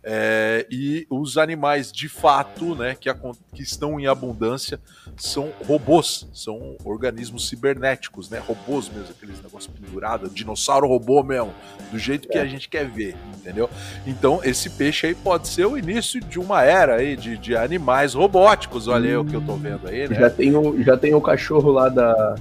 [0.04, 3.12] é, e os animais de fato, né, que,
[3.54, 4.80] que, estão em abundância,
[5.15, 11.54] são robôs, são organismos cibernéticos, né, robôs mesmo, aqueles negócios pendurados, dinossauro robô mesmo,
[11.91, 12.41] do jeito que é.
[12.41, 13.69] a gente quer ver, entendeu?
[14.06, 18.15] Então, esse peixe aí pode ser o início de uma era aí de, de animais
[18.15, 20.19] robóticos, olha aí o que eu tô vendo aí, né?
[20.19, 22.36] Já tem o, já tem o cachorro lá da...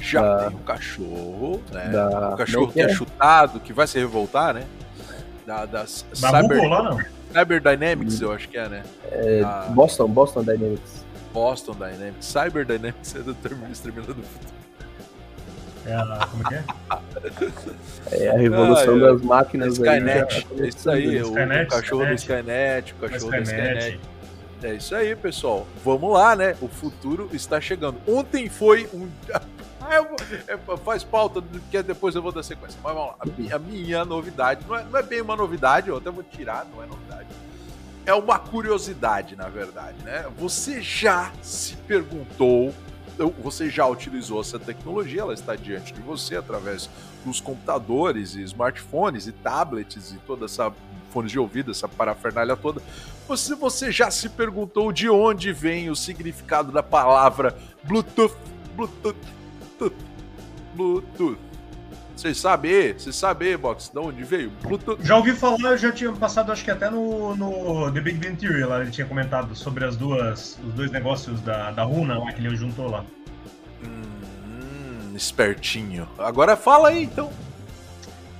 [0.00, 1.88] Já da, tem o cachorro, né?
[1.88, 4.64] Da, o cachorro que é, é chutado, que vai se revoltar, né?
[5.50, 6.98] da, das da Cyber, lá, não?
[7.32, 8.82] Cyber Dynamics, eu acho que é, né?
[9.10, 9.66] É, da...
[9.70, 11.04] Boston, Boston Dynamics.
[11.32, 12.24] Boston Dynamics.
[12.24, 13.36] Cyber Dynamics é do
[13.70, 14.60] Exterminador do Futuro.
[15.86, 16.64] É a, como que é?
[18.12, 19.72] É a revolução ah, das máquinas.
[19.74, 20.46] Skynet.
[20.50, 22.14] Aí, é isso aí, o, Skynet, o cachorro Skynet.
[22.14, 24.00] do Skynet, o cachorro do Skynet.
[24.62, 25.66] É isso aí, pessoal.
[25.82, 26.54] Vamos lá, né?
[26.60, 27.96] O futuro está chegando.
[28.06, 29.08] Ontem foi um.
[30.48, 32.78] É, faz pauta, que depois eu vou dar sequência.
[32.82, 33.16] Mas vamos lá.
[33.18, 36.22] A minha, a minha novidade, não é, não é, bem uma novidade, eu até vou
[36.22, 37.28] tirar, não é novidade.
[38.06, 40.26] É uma curiosidade, na verdade, né?
[40.38, 42.74] Você já se perguntou,
[43.42, 46.88] você já utilizou essa tecnologia, ela está diante de você através
[47.24, 50.72] dos computadores e smartphones e tablets e toda essa
[51.10, 52.80] fones de ouvido, essa parafernália toda.
[53.28, 58.34] Você, você já se perguntou de onde vem o significado da palavra Bluetooth?
[58.74, 59.39] Bluetooth.
[60.74, 61.38] Bluetooth.
[62.20, 62.92] Vocês sabem?
[62.92, 64.50] Vocês sabem, Box, de onde veio?
[64.62, 65.02] Bluetooth.
[65.02, 68.36] Já ouvi falar, eu já tinha passado, acho que até no, no The Big Bang
[68.36, 72.30] Theory, lá ele tinha comentado sobre as duas, os dois negócios da, da Runa lá
[72.30, 73.04] que ele juntou lá.
[73.82, 76.06] Hum, espertinho.
[76.18, 77.30] Agora fala aí, então.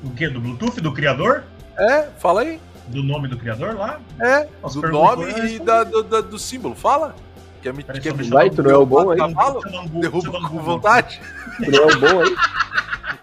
[0.04, 0.28] O que?
[0.28, 0.78] Do Bluetooth?
[0.80, 1.44] Do criador?
[1.78, 2.60] É, fala aí.
[2.88, 3.98] Do nome do criador lá?
[4.20, 6.74] É, do nome e da, do, da, do símbolo.
[6.74, 7.14] Fala.
[7.62, 9.18] Quer me, quer me Vai, tu não é o bom aí?
[9.18, 9.60] Cavalo?
[9.92, 11.20] Derruba com vontade?
[11.56, 12.36] Tu não é o bom aí?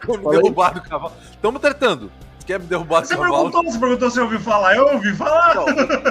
[0.07, 1.11] Me derrubar do cavalo?
[1.41, 2.09] Tamo tratando
[2.47, 3.51] quer me derrubar você cavalo.
[3.51, 5.53] Perguntou, você perguntou se eu ouvi falar, eu ouvi falar.
[5.53, 5.65] Não,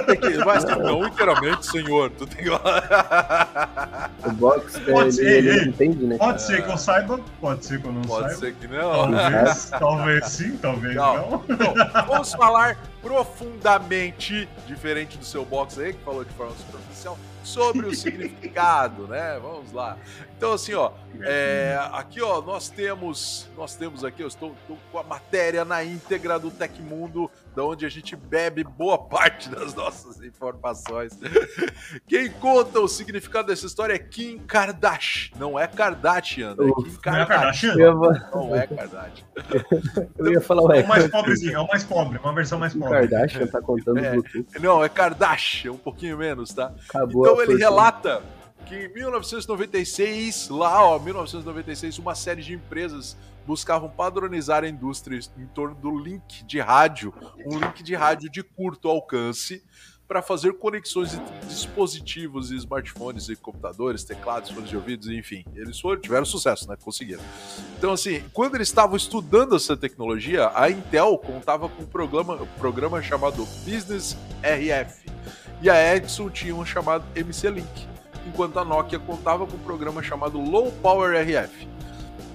[0.05, 2.11] tem que, mas não, literalmente, senhor.
[2.11, 6.17] Tu tem o box, pode ser, ele, ele entende, né?
[6.17, 8.39] Pode ser que eu saiba, pode ser que eu não pode saiba.
[8.39, 9.11] Pode ser que não.
[9.11, 11.15] Talvez, talvez sim, talvez não.
[11.15, 11.43] não.
[11.49, 11.73] Então,
[12.07, 17.95] vamos falar profundamente, diferente do seu box aí, que falou de forma superficial, sobre o
[17.95, 19.39] significado, né?
[19.41, 19.97] Vamos lá.
[20.37, 24.99] Então, assim, ó, é, aqui, ó, nós temos, nós temos aqui, eu estou, estou com
[24.99, 30.21] a matéria na íntegra do Tecmundo da onde a gente bebe boa parte das nossas
[30.21, 31.17] informações.
[32.07, 35.35] Quem conta o significado dessa história é Kim Kardashian.
[35.39, 36.71] Não é Kardashian, né?
[36.83, 37.75] Kim Kardashian.
[38.31, 39.25] Não é Kardashian.
[40.19, 40.81] Eu ia falar, ué.
[40.81, 43.07] É o mais pobrezinho, é o mais pobre, uma versão mais pobre.
[43.07, 44.15] Kardashian tá contando é,
[44.59, 46.71] Não, é Kardashian, um pouquinho menos, tá?
[46.87, 48.21] Acabou então ele relata
[48.67, 55.47] que em 1996, lá ó, 1996, uma série de empresas buscavam padronizar a indústria em
[55.47, 57.13] torno do link de rádio,
[57.45, 59.63] um link de rádio de curto alcance
[60.05, 65.43] para fazer conexões de dispositivos e smartphones e computadores, teclados, fones de ouvidos, enfim.
[65.53, 66.77] Eles foram, tiveram sucesso, né?
[66.81, 67.21] Conseguiram.
[67.77, 72.47] Então, assim, quando eles estavam estudando essa tecnologia, a Intel contava com um programa, um
[72.57, 75.09] programa chamado Business RF.
[75.61, 77.87] E a Edison tinha um chamado MC Link,
[78.27, 81.67] enquanto a Nokia contava com um programa chamado Low Power RF.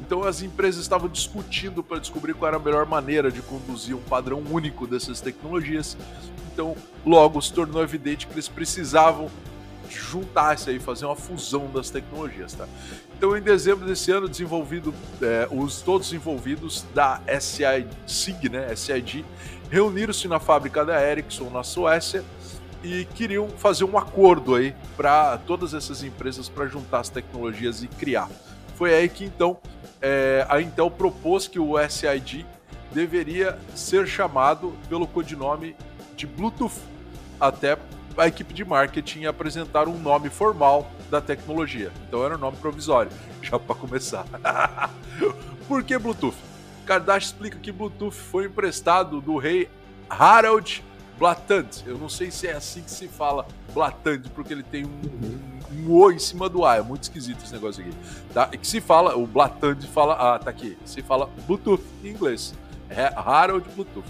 [0.01, 4.03] Então as empresas estavam discutindo para descobrir qual era a melhor maneira de conduzir um
[4.03, 5.97] padrão único dessas tecnologias.
[6.53, 6.77] Então,
[7.07, 9.31] logo se tornou evidente que eles precisavam
[9.89, 12.67] juntar isso aí, fazer uma fusão das tecnologias, tá?
[13.17, 19.25] Então, em dezembro desse ano, desenvolvido, é, os todos envolvidos da SIG, né, SID,
[19.71, 22.25] reuniram-se na fábrica da Ericsson na Suécia
[22.83, 27.89] e queriam fazer um acordo aí para todas essas empresas para juntar as tecnologias e
[27.89, 28.29] criar.
[28.77, 29.59] Foi aí que então
[30.01, 32.45] é, a Intel propôs que o SID
[32.91, 35.77] deveria ser chamado pelo codinome
[36.17, 36.81] de Bluetooth,
[37.41, 37.79] até
[38.17, 41.91] a equipe de marketing apresentar um nome formal da tecnologia.
[42.07, 44.27] Então era um nome provisório, já para começar.
[45.67, 46.37] Por que Bluetooth?
[46.85, 49.69] Kardashian explica que Bluetooth foi emprestado do rei
[50.11, 50.83] Harald
[51.23, 51.87] Blatant.
[51.87, 55.53] Eu não sei se é assim que se fala Blatant, porque ele tem um, um
[55.75, 56.79] um O em cima do A.
[56.79, 57.97] É muito esquisito esse negócio aqui.
[58.35, 58.51] Tá?
[58.53, 62.53] E que se fala, o Blatan fala, ah, tá aqui, se fala Bluetooth em inglês.
[62.91, 64.05] É Harold Bluetooth.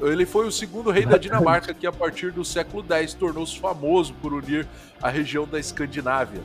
[0.00, 4.12] Ele foi o segundo rei da Dinamarca que, a partir do século X, tornou-se famoso
[4.14, 4.66] por unir
[5.00, 6.42] a região da Escandinávia.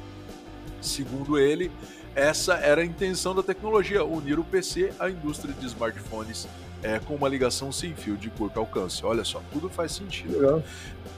[0.79, 1.71] Segundo ele,
[2.13, 6.47] essa era a intenção da tecnologia, unir o PC à indústria de smartphones
[6.83, 9.03] é, com uma ligação sem fio de curto alcance.
[9.05, 10.63] Olha só, tudo faz sentido.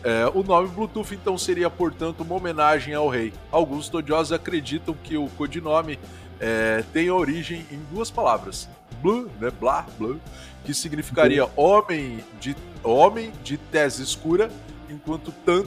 [0.03, 3.33] É, o nome Bluetooth então seria, portanto, uma homenagem ao rei.
[3.51, 5.99] Alguns estudiosos acreditam que o codinome
[6.39, 8.69] é, tem origem em duas palavras:
[9.01, 10.21] blue, né, blá, blue,
[10.63, 14.51] que significaria homem de homem de tese escura,
[14.87, 15.63] enquanto tan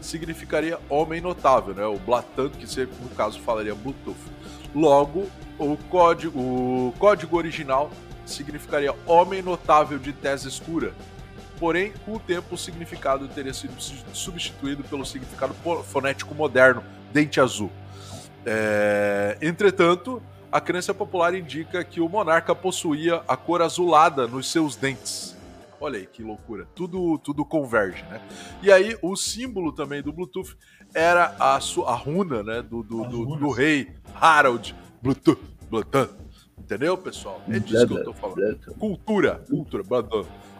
[0.00, 1.86] significaria homem notável, né?
[1.86, 2.66] O Blatan, que
[3.02, 4.16] no caso falaria Bluetooth.
[4.74, 5.26] Logo,
[5.58, 7.90] o código, o código original
[8.26, 10.92] significaria homem notável de tese escura.
[11.58, 13.74] Porém, com o tempo, o significado teria sido
[14.12, 17.70] substituído pelo significado fonético moderno, dente azul.
[18.44, 19.38] É...
[19.40, 25.34] Entretanto, a crença popular indica que o monarca possuía a cor azulada nos seus dentes.
[25.80, 26.66] Olha aí que loucura.
[26.74, 28.20] Tudo, tudo converge, né?
[28.62, 30.56] E aí, o símbolo também do Bluetooth
[30.94, 35.40] era a, a runa né, do, do, do, do rei Harald Bluetooth.
[35.70, 36.25] Bluetooth
[36.66, 37.40] Entendeu, pessoal?
[37.48, 38.58] É disso que eu tô falando.
[38.76, 39.84] Cultura, cultura,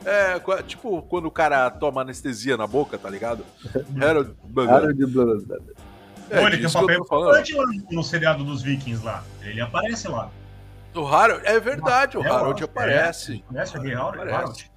[0.04, 3.44] É, tipo quando o cara toma anestesia na boca, tá ligado?
[4.00, 5.02] Harold Harold
[6.30, 7.54] é, ele tem um papel importante
[7.90, 9.24] no seriado dos Vikings lá.
[9.42, 10.30] Ele aparece lá.
[10.94, 13.42] O Harold, é verdade, o Harold aparece.
[13.44, 14.70] É, conhece o Harold?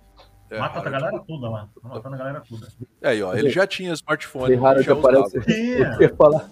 [0.51, 1.69] É, Mata a galera toda lá.
[1.81, 2.67] Tá matando a galera toda.
[3.01, 4.55] É, aí, ó, ele já tinha smartphone.
[4.55, 5.39] Rei Harold aparece.
[5.41, 6.15] Tinha.
[6.17, 6.49] Falar.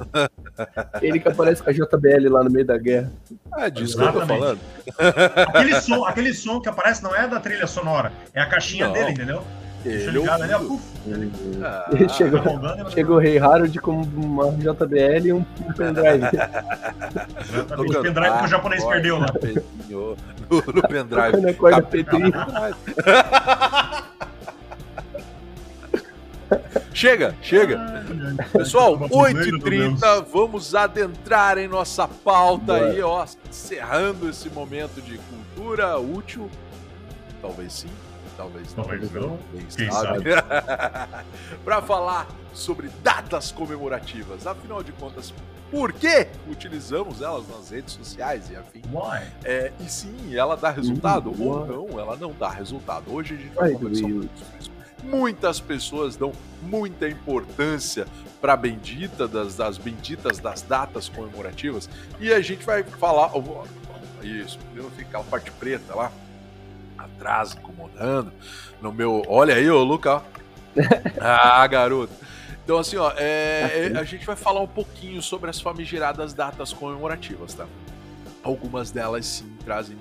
[1.02, 3.12] ele que aparece com a JBL lá no meio da guerra.
[3.58, 4.28] É disso Exatamente.
[4.28, 5.50] que eu tô falando.
[5.50, 8.94] Aquele som, aquele som que aparece não é da trilha sonora, é a caixinha não.
[8.94, 9.44] dele, entendeu?
[9.86, 10.60] Ele ligado ali, ó,
[11.64, 16.26] ah, chegou, tá chegou o Rei Harold com uma JBL e um, um pendrive.
[17.78, 19.28] o pendrive que o japonês perdeu lá.
[19.90, 20.18] No,
[20.50, 21.38] no pendrive.
[21.42, 22.34] Na corda Petri.
[26.98, 28.04] Chega, chega.
[28.52, 36.50] Pessoal, 8h30, vamos adentrar em nossa pauta aí, ó, encerrando esse momento de cultura útil.
[37.40, 37.90] Talvez sim
[38.36, 38.84] talvez não.
[38.84, 39.40] Talvez não.
[39.76, 40.30] Quem sabe.
[41.64, 44.48] para falar sobre datas comemorativas.
[44.48, 45.32] Afinal de contas,
[45.70, 48.82] por que utilizamos elas nas redes sociais e afim?
[48.92, 49.24] Why?
[49.44, 51.42] É, e sim, ela dá resultado Why?
[51.42, 53.14] ou não, ela não dá resultado.
[53.14, 54.30] Hoje a gente vai conversar sobre
[54.60, 54.77] isso.
[55.08, 58.06] Muitas pessoas dão muita importância
[58.42, 61.90] para a bendita das, das benditas das datas comemorativas
[62.20, 63.32] e a gente vai falar
[64.22, 66.12] isso, não fica aquela parte preta lá
[66.98, 68.32] atrás, incomodando.
[68.82, 69.24] No meu.
[69.28, 70.22] Olha aí, ô Luca.
[71.20, 72.14] ah, garoto.
[72.64, 76.74] Então, assim, ó, é, é, a gente vai falar um pouquinho sobre as famigeradas datas
[76.74, 77.66] comemorativas, tá?
[78.44, 79.96] Algumas delas sim trazem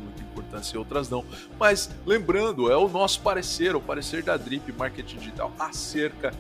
[0.57, 1.25] importância e outras não.
[1.59, 6.33] Mas lembrando, é o nosso parecer, o parecer da Drip Marketing Digital acerca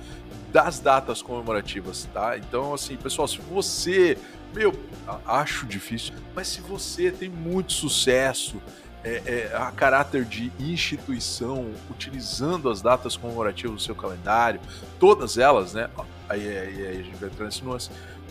[0.52, 2.38] das datas comemorativas, tá?
[2.38, 4.16] Então, assim, pessoal, se você,
[4.54, 4.72] meu,
[5.26, 8.60] acho difícil, mas se você tem muito sucesso,
[9.04, 14.60] é, é, a caráter de instituição, utilizando as datas comemorativas do seu calendário,
[14.98, 15.88] todas elas, né?
[16.28, 17.62] Aí, aí, aí a gente vai entrar nesse.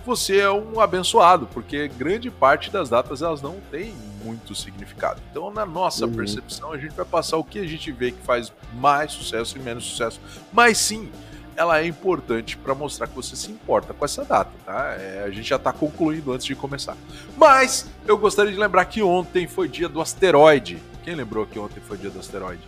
[0.06, 5.20] Você é um abençoado, porque grande parte das datas elas não têm muito significado.
[5.32, 6.14] Então, na nossa uhum.
[6.14, 9.62] percepção, a gente vai passar o que a gente vê que faz mais sucesso e
[9.62, 10.22] menos sucesso.
[10.54, 11.10] Mas sim,
[11.56, 14.96] ela é importante para mostrar que você se importa com essa data, tá?
[15.00, 16.96] É, a gente já está concluindo antes de começar.
[17.36, 20.78] Mas eu gostaria de lembrar que ontem foi dia do asteroide.
[21.04, 22.62] Quem lembrou que ontem foi dia do asteroide?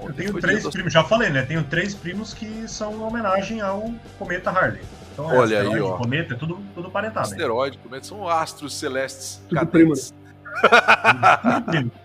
[0.00, 1.42] Ontem eu tenho três primos, já falei, né?
[1.42, 4.82] Tenho três primos que são uma homenagem ao cometa Harley.
[5.12, 5.96] Então, é, Olha aí, ó.
[5.96, 7.26] Cometa, é tudo, tudo parentado.
[7.26, 9.40] Asteroide, cometa, são astros celestes.
[9.48, 9.94] Tudo primo,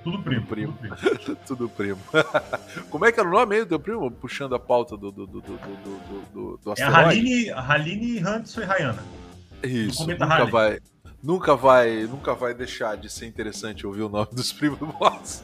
[0.04, 0.44] tudo primo.
[0.44, 0.78] Tudo primo.
[1.46, 2.00] Tudo primo.
[2.90, 4.10] Como é que era o nome aí do teu primo?
[4.12, 5.58] Puxando a pauta do, do, do, do,
[6.34, 9.04] do, do É a Haline, Haline Hanson e Rayana.
[9.64, 10.80] Isso, nunca vai,
[11.24, 15.44] nunca vai, nunca vai deixar de ser interessante ouvir o nome dos primos do Boss.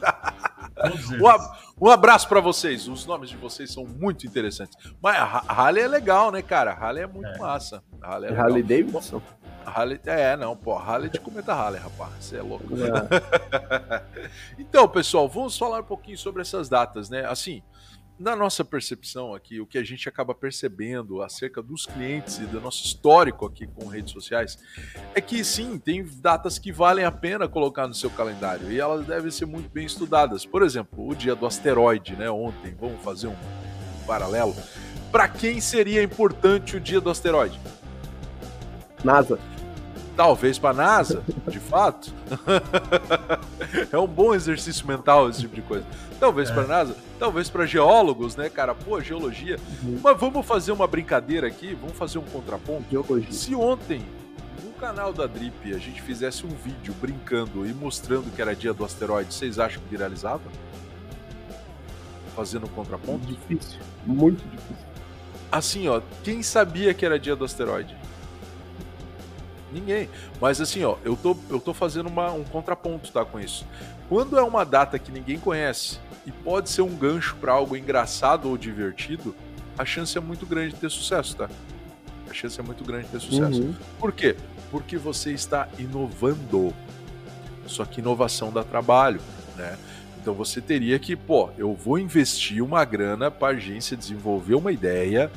[0.90, 2.88] Um, um abraço para vocês.
[2.88, 4.76] Os nomes de vocês são muito interessantes.
[5.02, 6.72] Mas a Harley é legal, né, cara?
[6.72, 7.38] A Harley é muito é.
[7.38, 7.82] massa.
[8.02, 9.20] Harley, é Harley Davidson?
[9.64, 12.66] Harley, é, não, pô, Harley de cometa Harley, rapaz, você é louco.
[12.76, 14.02] É.
[14.58, 17.24] então, pessoal, vamos falar um pouquinho sobre essas datas, né?
[17.24, 17.62] Assim,
[18.18, 22.60] na nossa percepção aqui, o que a gente acaba percebendo acerca dos clientes e do
[22.60, 24.58] nosso histórico aqui com redes sociais
[25.14, 29.06] é que sim, tem datas que valem a pena colocar no seu calendário e elas
[29.06, 30.46] devem ser muito bem estudadas.
[30.46, 32.30] Por exemplo, o dia do asteroide, né?
[32.30, 33.36] Ontem, vamos fazer um,
[34.06, 34.54] paralelo.
[35.10, 37.58] Para quem seria importante o dia do asteroide?
[39.02, 39.38] NASA.
[40.16, 42.14] Talvez para a NASA, de fato.
[43.90, 45.84] é um bom exercício mental esse tipo de coisa.
[46.20, 46.54] Talvez é.
[46.54, 48.74] para a NASA, talvez para geólogos, né, cara?
[48.74, 49.58] Pô, geologia.
[49.82, 49.98] Uhum.
[50.02, 52.84] Mas vamos fazer uma brincadeira aqui, vamos fazer um contraponto.
[52.88, 53.32] Geologia.
[53.32, 54.06] Se ontem
[54.62, 58.72] no canal da Drip a gente fizesse um vídeo brincando e mostrando que era dia
[58.72, 60.42] do asteroide, vocês acham que viralizava?
[62.36, 63.26] Fazendo um contraponto?
[63.26, 64.84] Difícil, muito difícil.
[65.50, 67.96] Assim, ó, quem sabia que era dia do asteroide?
[69.74, 70.08] Ninguém.
[70.40, 73.66] Mas assim, ó, eu tô, eu tô fazendo uma, um contraponto, tá, com isso.
[74.08, 78.48] Quando é uma data que ninguém conhece e pode ser um gancho para algo engraçado
[78.48, 79.34] ou divertido,
[79.76, 81.50] a chance é muito grande de ter sucesso, tá?
[82.30, 83.62] A chance é muito grande de ter sucesso.
[83.62, 83.74] Uhum.
[83.98, 84.36] Por quê?
[84.70, 86.72] Porque você está inovando.
[87.66, 89.20] Só que inovação dá trabalho,
[89.56, 89.76] né?
[90.24, 94.72] Então você teria que, pô, eu vou investir uma grana para a agência desenvolver uma
[94.72, 95.30] ideia,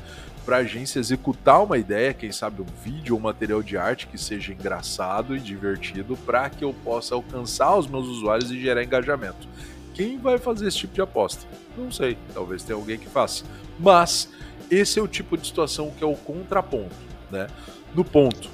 [0.46, 4.16] para a agência executar uma ideia, quem sabe um vídeo ou material de arte que
[4.16, 9.46] seja engraçado e divertido para que eu possa alcançar os meus usuários e gerar engajamento.
[9.92, 11.46] Quem vai fazer esse tipo de aposta?
[11.76, 13.44] Não sei, talvez tenha alguém que faça.
[13.78, 14.30] Mas
[14.70, 16.96] esse é o tipo de situação que é o contraponto,
[17.30, 17.46] né?
[17.94, 18.48] No ponto,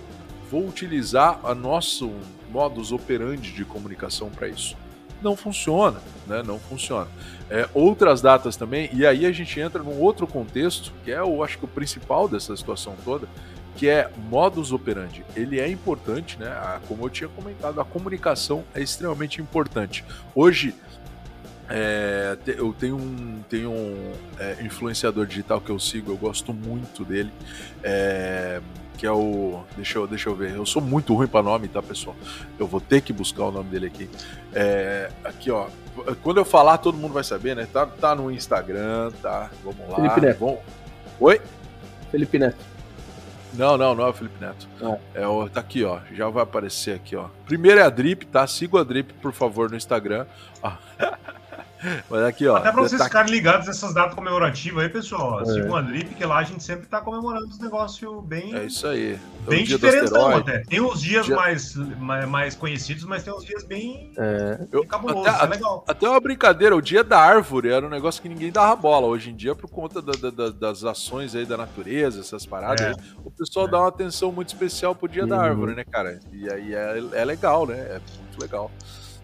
[0.51, 2.11] vou utilizar a nosso
[2.51, 4.76] modus operandi de comunicação para isso.
[5.25, 6.43] Não funciona, né?
[6.45, 7.09] Não funciona.
[7.51, 11.43] É, outras datas também, e aí a gente entra num outro contexto, que é, eu
[11.43, 13.27] acho que o principal dessa situação toda,
[13.77, 15.25] que é modus operandi.
[15.35, 16.81] Ele é importante, né?
[16.87, 20.05] Como eu tinha comentado, a comunicação é extremamente importante.
[20.33, 20.75] Hoje,
[21.68, 27.05] é, eu tenho um, tenho um é, influenciador digital que eu sigo, eu gosto muito
[27.05, 27.33] dele,
[27.83, 28.61] é,
[28.97, 29.62] que é o.
[29.76, 32.16] Deixa eu, deixa eu ver, eu sou muito ruim para nome, tá, pessoal?
[32.59, 34.09] Eu vou ter que buscar o nome dele aqui.
[34.53, 35.66] É, aqui, ó.
[36.22, 37.68] Quando eu falar, todo mundo vai saber, né?
[37.72, 39.51] Tá, tá no Instagram, tá?
[39.62, 39.97] Vamos lá.
[39.97, 40.38] Felipe Neto.
[40.38, 40.62] Bom.
[41.20, 41.40] Oi?
[42.11, 42.74] Felipe Neto.
[43.55, 44.68] Não, não, não é o Felipe Neto.
[44.82, 44.97] Ah.
[45.14, 46.01] É o, tá aqui, ó.
[46.12, 47.28] Já vai aparecer aqui, ó.
[47.47, 48.47] Primeiro é a Drip, tá?
[48.47, 50.26] Siga a Drip, por favor, no Instagram.
[52.09, 52.57] Mas aqui, ó.
[52.57, 53.07] Até pra vocês tá...
[53.07, 55.41] ficarem ligados nessas datas comemorativas aí, pessoal.
[55.41, 55.45] É.
[55.45, 58.55] Siga a Drip, que lá a gente sempre tá comemorando os negócios bem.
[58.55, 59.18] É isso aí.
[59.43, 60.61] Então, bem diferentão até.
[60.61, 61.37] Tem os dias dia...
[61.37, 61.74] mais,
[62.28, 64.12] mais, conhecidos, mas tem os dias bem.
[64.16, 64.66] É.
[64.72, 65.85] Eu, cabulosos, até, é legal.
[65.87, 69.07] Até uma brincadeira, o dia da árvore era um negócio que ninguém dava bola.
[69.07, 72.89] Hoje em dia, por conta da, da, das ações aí da natureza, essas paradas, é.
[72.89, 73.70] aí, o pessoal é.
[73.70, 75.28] dá uma atenção muito especial pro dia uhum.
[75.28, 76.18] da árvore, né, cara?
[76.32, 77.76] E aí é, é legal, né?
[77.76, 78.70] É muito legal.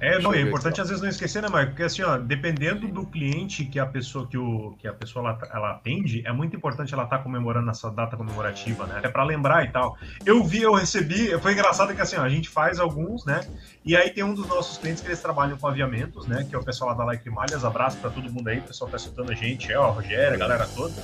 [0.01, 1.72] É, não, é importante às vezes não esquecer, né, Marco?
[1.72, 5.38] Porque assim, ó, dependendo do cliente que a pessoa que, o, que a pessoa ela,
[5.53, 8.96] ela atende, é muito importante ela estar tá comemorando essa data comemorativa, né?
[8.96, 9.98] Até para lembrar e tal.
[10.24, 13.46] Eu vi, eu recebi, foi engraçado que assim, ó, a gente faz alguns, né?
[13.84, 16.46] E aí tem um dos nossos clientes que eles trabalham com aviamentos, né?
[16.48, 17.62] Que é o pessoal lá da Like Malhas.
[17.62, 20.34] Abraço para todo mundo aí, o pessoal tá escutando a gente, é, ó, a Rogério,
[20.34, 20.94] a galera toda.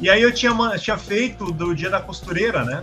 [0.00, 2.82] E aí eu tinha, tinha feito do dia da costureira, né?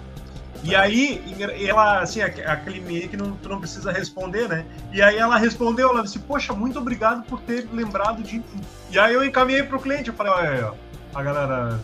[0.63, 1.21] E aí,
[1.67, 4.65] ela, assim, aquele e-mail que não, tu não precisa responder, né?
[4.93, 8.45] E aí ela respondeu, ela disse, poxa, muito obrigado por ter lembrado de mim.
[8.89, 10.73] E aí eu encaminhei pro cliente, eu falei, olha,
[11.13, 11.79] a galera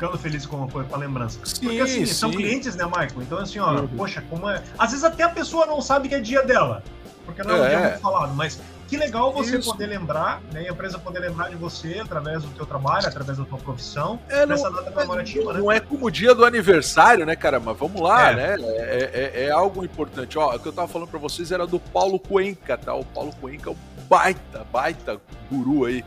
[0.00, 1.38] ficando feliz com, com a lembrança.
[1.44, 2.14] Sim, Porque assim, sim.
[2.14, 3.22] são clientes, né, Michael?
[3.22, 3.88] Então, assim, ó, uhum.
[3.88, 4.62] poxa, como é.
[4.78, 6.82] Às vezes até a pessoa não sabe que é dia dela.
[7.26, 8.60] Porque não é, é um dia muito falado, mas
[8.90, 9.70] que legal você Isso.
[9.70, 10.64] poder lembrar, né?
[10.64, 14.18] E a empresa poder lembrar de você através do teu trabalho, através da tua profissão,
[14.28, 15.60] é, nessa não, data comemorativa, né?
[15.60, 17.60] Não é como o dia do aniversário, né, cara?
[17.60, 18.34] Mas vamos lá, é.
[18.34, 18.56] né?
[18.58, 20.36] É, é, é, algo importante.
[20.36, 22.92] Ó, o que eu tava falando para vocês era do Paulo Cuenca, tá?
[22.92, 23.76] O Paulo Cuenca é um
[24.08, 26.04] baita, baita guru aí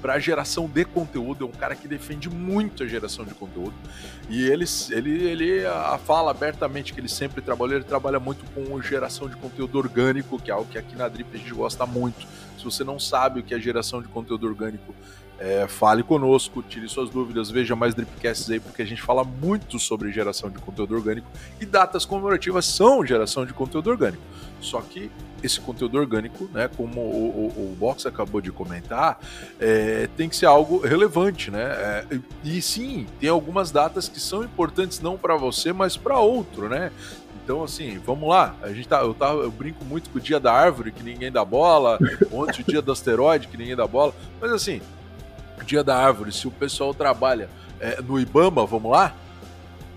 [0.00, 3.74] para geração de conteúdo, é um cara que defende muito a geração de conteúdo.
[4.28, 8.80] E ele, ele, ele a, fala abertamente que ele sempre trabalha, ele trabalha muito com
[8.80, 12.26] geração de conteúdo orgânico, que é algo que aqui na Drip a gente gosta muito.
[12.58, 14.94] Se você não sabe o que é geração de conteúdo orgânico,
[15.38, 19.78] é, fale conosco, tire suas dúvidas, veja mais Dripcasts aí, porque a gente fala muito
[19.78, 21.26] sobre geração de conteúdo orgânico
[21.60, 24.22] e datas comemorativas são geração de conteúdo orgânico.
[24.64, 25.10] Só que
[25.42, 29.18] esse conteúdo orgânico, né, como o, o, o Box acabou de comentar,
[29.60, 31.62] é, tem que ser algo relevante, né?
[31.62, 32.06] É,
[32.42, 36.90] e sim, tem algumas datas que são importantes não para você, mas para outro, né?
[37.44, 38.54] Então, assim, vamos lá.
[38.62, 41.30] A gente tá, eu, tá, eu brinco muito com o dia da árvore, que ninguém
[41.30, 41.98] dá bola,
[42.32, 44.14] ontem o dia do asteroide, que ninguém dá bola.
[44.40, 44.80] Mas assim,
[45.60, 49.14] o dia da árvore, se o pessoal trabalha é, no Ibama, vamos lá,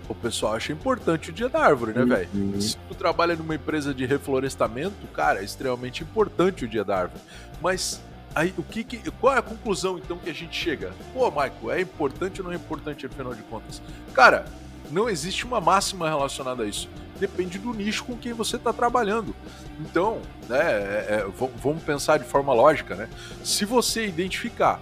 [0.08, 2.28] o pessoal acha importante o dia da árvore, né, velho?
[2.34, 2.60] Uhum.
[2.60, 7.20] Se tu trabalha numa empresa de reflorestamento, cara, é extremamente importante o dia da árvore.
[7.60, 8.00] Mas
[8.34, 10.92] aí o que, que qual é a conclusão então que a gente chega?
[11.12, 13.82] Pô, Michael, é importante ou não é importante afinal de contas?
[14.14, 14.46] Cara,
[14.90, 16.88] não existe uma máxima relacionada a isso.
[17.20, 19.34] Depende do nicho com quem você está trabalhando.
[19.80, 23.08] Então, né, é, é, vamos pensar de forma lógica, né?
[23.42, 24.80] Se você identificar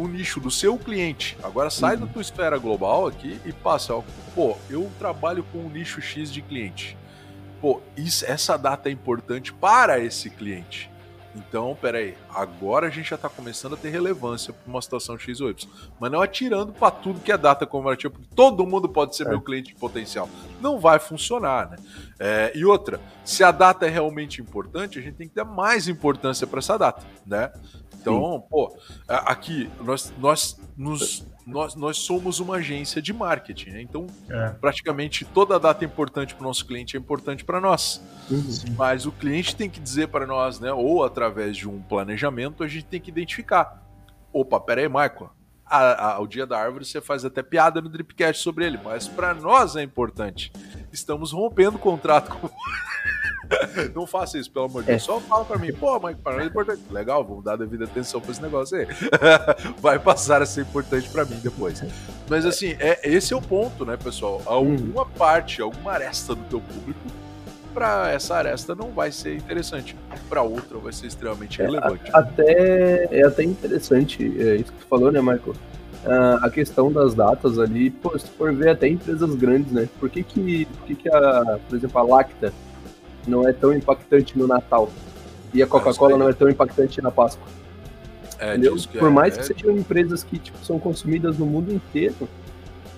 [0.00, 1.36] o nicho do seu cliente.
[1.42, 2.06] Agora sai uhum.
[2.06, 4.02] da tua esfera global aqui e passa, ó,
[4.34, 6.96] pô, eu trabalho com um nicho X de cliente.
[7.60, 10.90] Pô, isso, essa data é importante para esse cliente.
[11.36, 15.40] Então, peraí, agora a gente já está começando a ter relevância para uma situação X
[15.40, 15.70] ou Y.
[16.00, 19.28] Mas não atirando para tudo que é data comemorativa, porque todo mundo pode ser é.
[19.28, 20.28] meu cliente potencial.
[20.60, 21.76] Não vai funcionar, né?
[22.18, 25.86] É, e outra, se a data é realmente importante, a gente tem que dar mais
[25.86, 27.52] importância para essa data, né?
[28.00, 28.48] Então, Sim.
[28.50, 28.76] pô,
[29.06, 33.82] aqui nós, nós, nos, nós, nós somos uma agência de marketing, né?
[33.82, 34.50] Então, é.
[34.60, 38.00] praticamente toda data importante para o nosso cliente é importante para nós.
[38.30, 38.74] Uhum.
[38.76, 40.72] Mas o cliente tem que dizer para nós, né?
[40.72, 43.82] Ou através de um planejamento, a gente tem que identificar.
[44.32, 45.30] Opa, pera aí, Michael.
[45.66, 49.06] A, a, o dia da árvore você faz até piada no Dripcast sobre ele, mas
[49.06, 50.50] para nós é importante.
[50.92, 52.48] Estamos rompendo o contrato com.
[53.94, 55.02] não faça isso, pelo amor de Deus.
[55.02, 55.04] É.
[55.04, 56.82] Só fala pra mim, pô, mas para é importante.
[56.90, 58.86] Legal, vamos dar a devida atenção pra esse negócio aí.
[59.80, 61.82] Vai passar a ser importante pra mim depois.
[62.28, 64.40] Mas assim, é, esse é o ponto, né, pessoal?
[64.46, 65.10] Alguma hum.
[65.16, 67.00] parte, alguma aresta do teu público
[67.72, 69.96] para essa aresta não vai ser interessante,
[70.28, 72.10] para outra vai ser extremamente é, relevante.
[72.12, 75.54] Até é até interessante é, isso que tu falou, né, Michael?
[76.04, 79.86] Uh, a questão das datas ali, pô, se for ver até empresas grandes, né?
[79.98, 82.52] Por que que, por que, que a, por exemplo, a Lacta
[83.30, 84.90] não é tão impactante no Natal.
[85.54, 87.46] E a Coca-Cola não é tão impactante na Páscoa.
[88.38, 88.56] É,
[88.98, 89.44] Por é, mais que é...
[89.44, 92.28] sejam empresas que tipo, são consumidas no mundo inteiro.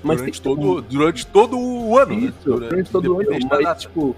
[0.03, 2.21] Mas durante, todo, durante todo o ano, né?
[2.27, 2.43] Isso, né?
[2.45, 3.49] Durante, durante todo o ano.
[3.49, 4.17] Mas, tipo,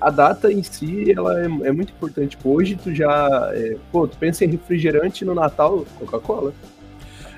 [0.00, 2.36] a data em si, ela é, é muito importante.
[2.36, 3.50] Tipo, hoje tu já.
[3.52, 6.52] É, pô, tu pensa em refrigerante no Natal, Coca-Cola.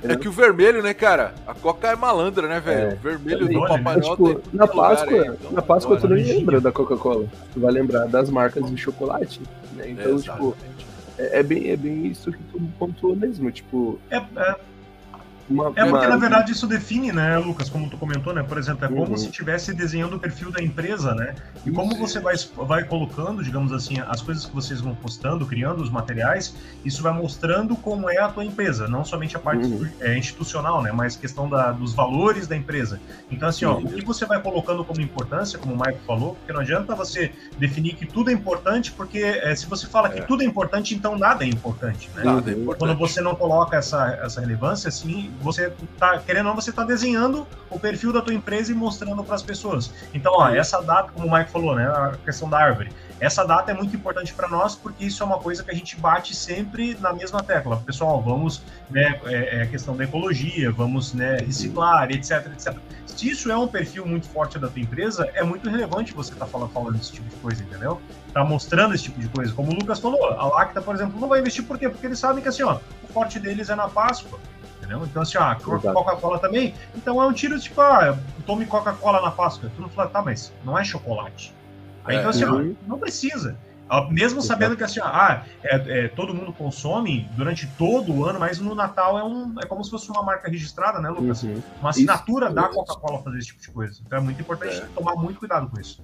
[0.02, 1.34] É que o vermelho, né, cara?
[1.46, 2.90] A Coca é malandra, né, velho?
[2.90, 6.16] É, o vermelho do Papai Noel tipo, na Páscoa, aí, então, na Páscoa tu não
[6.16, 7.26] lembra da Coca-Cola.
[7.52, 9.40] Tu vai lembrar das marcas de chocolate,
[9.72, 9.90] né?
[9.90, 10.56] Então, tipo,
[11.18, 13.98] é, é, bem, é bem isso que tu pontuou mesmo, tipo...
[14.10, 14.56] É, é
[15.48, 16.08] uma, é porque, uma...
[16.08, 18.42] na verdade, isso define, né, Lucas, como tu comentou, né?
[18.42, 19.16] Por exemplo, é como uhum.
[19.16, 21.34] se estivesse desenhando o perfil da empresa, né?
[21.64, 22.00] E como isso.
[22.00, 22.34] você vai,
[22.66, 27.12] vai colocando, digamos assim, as coisas que vocês vão postando, criando os materiais, isso vai
[27.12, 29.88] mostrando como é a tua empresa, não somente a parte uhum.
[30.00, 30.90] é, institucional, né?
[30.92, 33.00] Mas questão da, dos valores da empresa.
[33.30, 33.84] Então, assim, ó, uhum.
[33.84, 37.32] o que você vai colocando como importância, como o Mike falou, porque não adianta você
[37.58, 40.22] definir que tudo é importante, porque é, se você fala que é.
[40.22, 42.24] tudo é importante, então nada é importante, né?
[42.24, 42.78] Nada é importante.
[42.78, 46.84] Quando você não coloca essa, essa relevância, assim, você tá querendo ou não, você está
[46.84, 49.92] desenhando o perfil da tua empresa e mostrando para as pessoas.
[50.14, 53.70] Então, ó, essa data, como o Mike falou, né, a questão da árvore, essa data
[53.70, 56.96] é muito importante para nós porque isso é uma coisa que a gente bate sempre
[57.00, 57.78] na mesma tecla.
[57.78, 62.76] Pessoal, vamos, né, é, é questão da ecologia, vamos, né, reciclar, etc, etc.
[63.06, 66.44] Se isso é um perfil muito forte da tua empresa, é muito relevante você estar
[66.44, 67.98] tá falando, falando esse tipo de coisa, entendeu?
[68.34, 69.54] Tá mostrando esse tipo de coisa.
[69.54, 71.88] Como o Lucas falou, a Lacta, por exemplo, não vai investir por quê?
[71.88, 74.38] Porque eles sabem que assim, ó, o forte deles é na Páscoa
[74.86, 75.04] entendeu?
[75.04, 76.74] Então, assim, ó, Coca-Cola também.
[76.94, 78.16] Então é um tiro tipo, ah,
[78.46, 79.70] tome Coca-Cola na Páscoa.
[79.74, 81.52] Tu não fala, tá, mas não é chocolate.
[82.04, 82.76] Aí, então, assim, ó, uhum.
[82.86, 83.56] não precisa.
[84.10, 88.58] Mesmo sabendo que assim, ah, é, é, todo mundo consome durante todo o ano, mas
[88.58, 91.44] no Natal é, um, é como se fosse uma marca registrada, né, Lucas?
[91.44, 91.62] Uhum.
[91.80, 94.00] Uma assinatura isso, da Coca-Cola fazer esse tipo de coisa.
[94.04, 94.86] Então é muito importante é.
[94.94, 96.02] tomar muito cuidado com isso.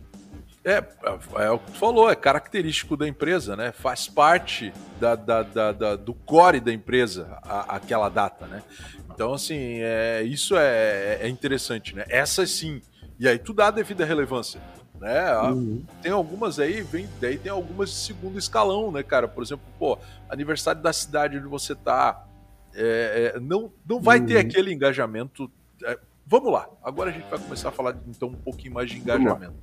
[0.65, 3.73] É, é, é o que tu falou, é característico da empresa, né?
[3.73, 8.63] Faz parte da, da, da, da do core da empresa a, aquela data, né?
[9.11, 12.05] Então, assim, é, isso é, é interessante, né?
[12.09, 12.81] Essa sim.
[13.19, 14.61] E aí tu dá a devida relevância.
[15.03, 15.37] Né?
[15.49, 15.85] Uhum.
[16.01, 19.27] Tem algumas aí, vem, daí tem algumas de segundo escalão, né, cara?
[19.27, 19.99] Por exemplo, pô,
[20.29, 22.25] aniversário da cidade onde você tá.
[22.73, 24.27] É, é, não, não vai uhum.
[24.27, 25.51] ter aquele engajamento.
[25.85, 28.99] É, vamos lá, agora a gente vai começar a falar então um pouquinho mais de
[28.99, 29.55] engajamento.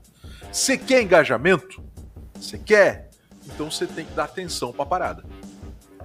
[0.51, 1.83] Você quer engajamento?
[2.35, 3.09] Você quer?
[3.45, 5.23] Então você tem que dar atenção para a parada.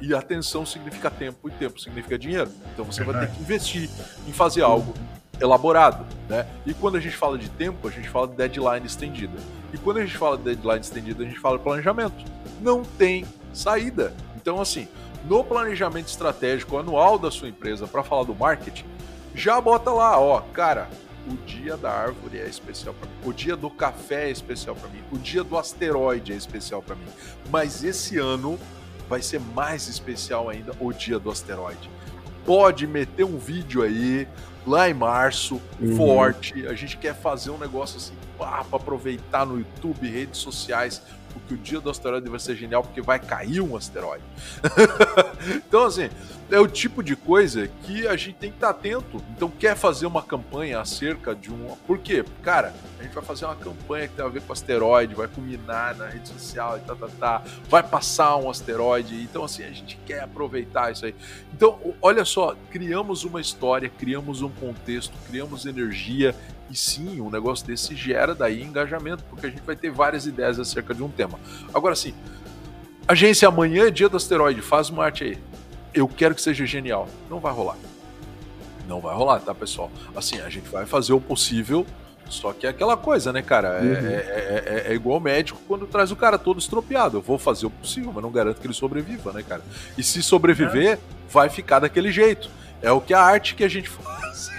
[0.01, 2.51] E atenção significa tempo e tempo significa dinheiro.
[2.72, 3.89] Então você vai ter que investir
[4.26, 4.93] em fazer algo
[5.41, 6.47] elaborado, né?
[6.66, 9.39] E quando a gente fala de tempo, a gente fala de deadline estendida.
[9.72, 12.24] E quando a gente fala de deadline estendida, a gente fala de planejamento.
[12.61, 14.12] Não tem saída.
[14.37, 14.89] Então assim,
[15.24, 18.85] no planejamento estratégico anual da sua empresa para falar do marketing,
[19.35, 20.89] já bota lá, ó, cara,
[21.27, 24.89] o dia da árvore é especial para mim, o dia do café é especial para
[24.89, 27.07] mim, o dia do asteroide é especial para mim.
[27.51, 28.59] Mas esse ano
[29.09, 31.91] vai ser mais especial ainda o dia do asteroide.
[32.45, 34.29] Pode meter um vídeo aí
[34.66, 35.97] lá em março, uhum.
[35.97, 36.66] forte.
[36.66, 41.03] A gente quer fazer um negócio assim, para aproveitar no YouTube, redes sociais,
[41.33, 44.25] porque o dia do asteroide vai ser genial, porque vai cair um asteroide.
[45.66, 46.09] então, assim,
[46.55, 49.21] é o tipo de coisa que a gente tem que estar atento.
[49.37, 51.75] Então, quer fazer uma campanha acerca de um.
[51.85, 52.25] Por quê?
[52.43, 55.97] Cara, a gente vai fazer uma campanha que tem a ver com asteroide, vai culminar
[55.97, 57.43] na rede social e tá, tá, tá.
[57.69, 59.21] Vai passar um asteroide.
[59.21, 61.15] Então, assim, a gente quer aproveitar isso aí.
[61.53, 66.37] Então, olha só, criamos uma história, criamos um contexto, criamos energia
[66.71, 70.59] e sim, um negócio desse gera daí engajamento, porque a gente vai ter várias ideias
[70.59, 71.39] acerca de um tema.
[71.75, 72.15] Agora sim,
[73.07, 75.39] agência amanhã é dia do asteroide, faz uma arte aí.
[75.95, 77.09] Eu quero que seja genial.
[77.31, 77.77] Não vai rolar.
[78.89, 79.91] Não vai rolar, tá, pessoal?
[80.15, 81.87] Assim, a gente vai fazer o possível,
[82.29, 83.69] só que é aquela coisa, né, cara?
[83.69, 83.87] É, uhum.
[83.87, 87.19] é, é, é, é igual médico quando traz o cara todo estropiado.
[87.19, 89.63] Eu vou fazer o possível, mas não garanto que ele sobreviva, né, cara?
[89.97, 90.99] E se sobreviver, é.
[91.31, 92.51] vai ficar daquele jeito.
[92.83, 94.51] É o que a arte que a gente faz.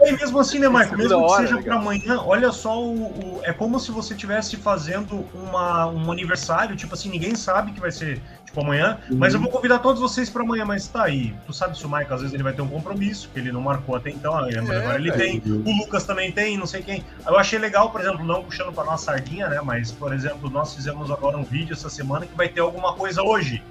[0.00, 0.96] E mesmo assim, né, Marco?
[0.96, 5.26] Mesmo que seja para amanhã, olha só o, o, É como se você estivesse fazendo
[5.34, 9.18] uma, um aniversário, tipo assim, ninguém sabe que vai ser tipo amanhã, uhum.
[9.18, 11.34] mas eu vou convidar todos vocês para amanhã, mas tá aí.
[11.46, 13.60] Tu sabe se o Mike às vezes ele vai ter um compromisso, que ele não
[13.60, 17.04] marcou até então, é, agora ele tem, o Lucas também tem, não sei quem.
[17.26, 20.74] Eu achei legal, por exemplo, não puxando para nossa sardinha, né, mas por exemplo, nós
[20.74, 23.62] fizemos agora um vídeo essa semana que vai ter alguma coisa hoje.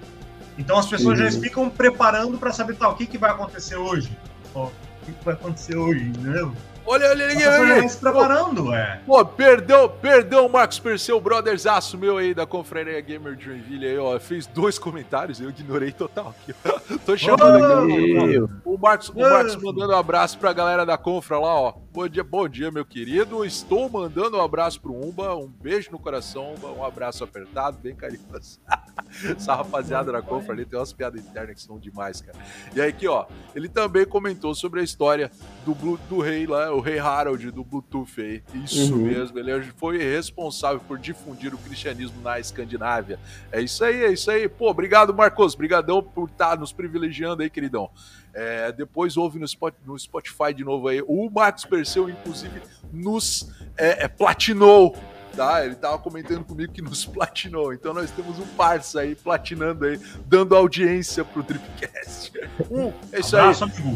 [0.57, 1.30] Então as pessoas uhum.
[1.30, 4.15] já ficam preparando para saber tá, o que, que vai acontecer hoje.
[4.53, 4.69] Ó,
[5.14, 6.53] que vai acontecer hoje, entendeu?
[6.89, 7.73] Olha, olha, olha, olha.
[7.73, 7.89] olha.
[7.89, 9.01] se preparando, é.
[9.05, 13.97] Pô, perdeu, perdeu o Marcos Perseu, brotherzaço meu aí da Confraria Gamer de Joinville aí,
[13.97, 14.17] ó.
[14.17, 16.55] Fez dois comentários, eu ignorei total aqui.
[17.05, 21.38] Tô chamando oh, aqui o Marcos, o Marcos mandando um abraço pra galera da Confra
[21.38, 21.73] lá, ó.
[21.91, 23.43] Bom dia, bom dia, meu querido.
[23.43, 27.95] Estou mandando um abraço pro Umba, um beijo no coração, Umba, um abraço apertado, bem
[27.95, 28.59] carinhoso.
[29.35, 32.38] Essa rapaziada da Confra ali tem umas piadas internas que são demais, cara.
[32.75, 33.25] E aí aqui, ó,
[33.55, 35.31] ele também comentou sobre a história
[35.65, 38.43] do, Blue, do rei lá, o rei Harold do Bluetooth aí.
[38.63, 39.03] Isso uhum.
[39.03, 43.19] mesmo, ele foi responsável por difundir o cristianismo na Escandinávia.
[43.51, 44.47] É isso aí, é isso aí.
[44.47, 45.55] Pô, obrigado, Marcos.
[45.55, 47.89] Obrigadão por estar tá nos privilegiando aí, queridão.
[48.34, 51.01] É, depois ouve no Spotify de novo aí.
[51.07, 52.61] O Marcos Perseu, inclusive,
[52.93, 54.95] nos é, é, platinou
[55.38, 55.63] tá?
[55.63, 57.71] Ele tava comentando comigo que nos platinou.
[57.71, 62.31] Então nós temos um parça aí platinando aí, dando audiência pro Tripcast.
[62.71, 63.53] Um, é isso aí.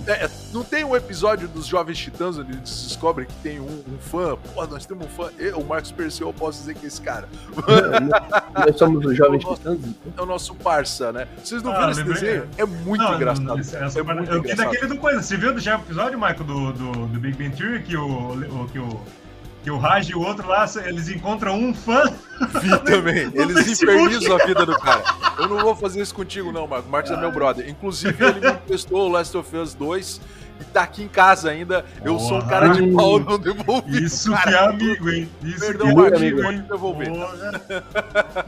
[0.07, 3.97] É, não tem um episódio dos Jovens Titãs onde eles descobrem que tem um, um
[3.99, 4.37] fã?
[4.53, 5.31] Pô, nós temos um fã.
[5.39, 7.27] Eu, o Marcos Perseu, eu posso dizer que é esse cara.
[8.53, 9.79] nós somos os Jovens Titãs?
[9.79, 10.11] Então.
[10.15, 11.27] É o nosso parça, né?
[11.43, 12.47] Vocês não ah, viram esse desenho?
[12.57, 13.45] É muito não, engraçado.
[13.45, 15.21] Não, essa, é muito eu vi daquele do coisa.
[15.23, 18.77] Você viu do episódio, Michael, do, do, do Big Bang Theory, que o, o, que
[18.79, 19.01] o
[19.64, 22.03] que o Raj e o outro lá, eles encontram um fã.
[22.62, 23.32] Vi também.
[23.36, 25.03] Eles infernizam a vida do cara.
[25.38, 26.89] Eu não vou fazer isso contigo, não, Marcos.
[26.89, 27.70] Marcos é meu brother.
[27.70, 30.20] Inclusive, ele me emprestou o Last of Us 2
[30.62, 31.84] e tá aqui em casa ainda.
[32.03, 32.28] Eu Porra.
[32.28, 34.03] sou um cara de pau, não devolvi.
[34.03, 34.43] Isso cara.
[34.43, 35.30] que é amigo, hein?
[35.43, 36.41] Isso Perdão, que é amigo.
[36.41, 37.09] Pode devolver.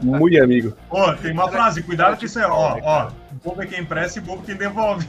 [0.00, 0.76] Muito amigo.
[0.90, 3.08] Ó, tem uma frase, cuidado que isso é, ó, ó.
[3.32, 5.06] O povo é quem empresta e o povo quem devolve.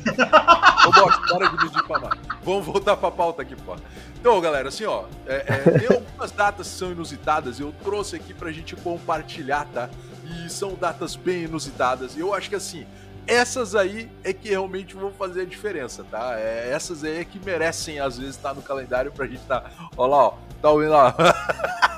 [0.88, 2.20] Ô, Box, para de medir pra mais.
[2.43, 3.76] Vamos voltar pra pauta aqui, pô.
[4.20, 8.34] Então, galera, assim, ó, é, é, tem algumas datas que são inusitadas, eu trouxe aqui
[8.34, 9.89] pra gente compartilhar, tá?
[10.26, 12.16] E são datas bem inusitadas.
[12.16, 12.86] E eu acho que assim,
[13.28, 16.36] essas aí é que realmente vão fazer a diferença, tá?
[16.38, 19.63] É, essas aí é que merecem, às vezes, estar tá no calendário pra gente tá.
[19.97, 21.15] Ó lá, ó, tá ouvindo lá.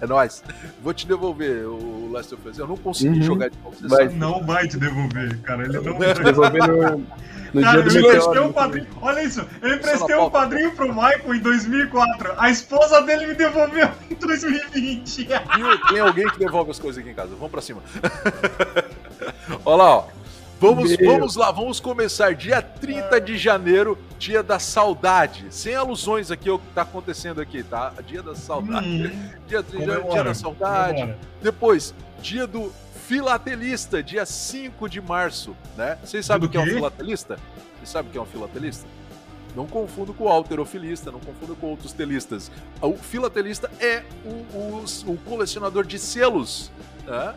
[0.00, 0.42] É nóis.
[0.82, 2.58] Vou te devolver o Last of Us.
[2.58, 3.22] Eu não consegui uhum.
[3.22, 3.76] jogar de novo.
[3.82, 4.08] Vai.
[4.08, 5.64] Não vai te devolver, cara.
[5.64, 7.06] Ele não vai te devolver no,
[7.52, 8.86] no cara, dia do eu emprestei um padrinho.
[9.02, 9.46] Olha isso.
[9.60, 12.34] Eu emprestei um padrinho pro Michael em 2004.
[12.38, 15.28] A esposa dele me devolveu em 2020.
[15.90, 17.34] Tem alguém que devolve as coisas aqui em casa.
[17.34, 17.82] Vamos pra cima.
[19.66, 20.19] Olha lá, ó.
[20.60, 22.34] Vamos, vamos lá, vamos começar.
[22.34, 25.46] Dia 30 de janeiro, dia da saudade.
[25.48, 27.94] Sem alusões aqui ao que tá acontecendo aqui, tá?
[28.06, 28.86] Dia da saudade.
[28.86, 31.00] Hum, dia 30 de janeiro, dia da saudade.
[31.00, 31.18] Comemora.
[31.40, 32.70] Depois, dia do
[33.06, 35.96] filatelista, dia 5 de março, né?
[36.04, 37.38] Vocês sabem o que é um filatelista?
[37.78, 38.86] Vocês sabem o que é um filatelista?
[39.56, 42.52] Não confundo com o alterofilista, não confundo com outros telistas.
[42.82, 46.70] O filatelista é o, o, o colecionador de selos,
[47.06, 47.34] né?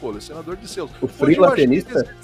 [0.00, 0.90] Colecionador de selos.
[1.00, 2.14] O filatelista?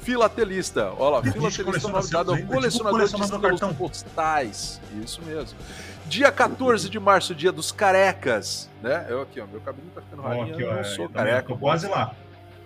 [0.00, 0.92] Filatelista.
[0.98, 4.80] Olha lá, filatelista é novidade, é o colecionador, de selos postais.
[5.04, 5.58] Isso mesmo.
[6.06, 9.06] Dia 14 de março, dia dos carecas, né?
[9.08, 11.48] Eu aqui, ó, meu cabelo tá ficando rarinho, eu não é, sou careca.
[11.48, 12.14] Tô quase lá.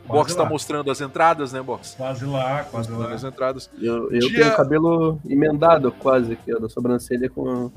[0.06, 1.94] Box tá mostrando as entradas, né, Box?
[1.96, 3.14] Quase lá, quase mostrando lá.
[3.14, 3.70] as entradas.
[3.80, 4.44] Eu, eu dia...
[4.44, 7.72] tenho cabelo emendado quase aqui, ó, da sobrancelha com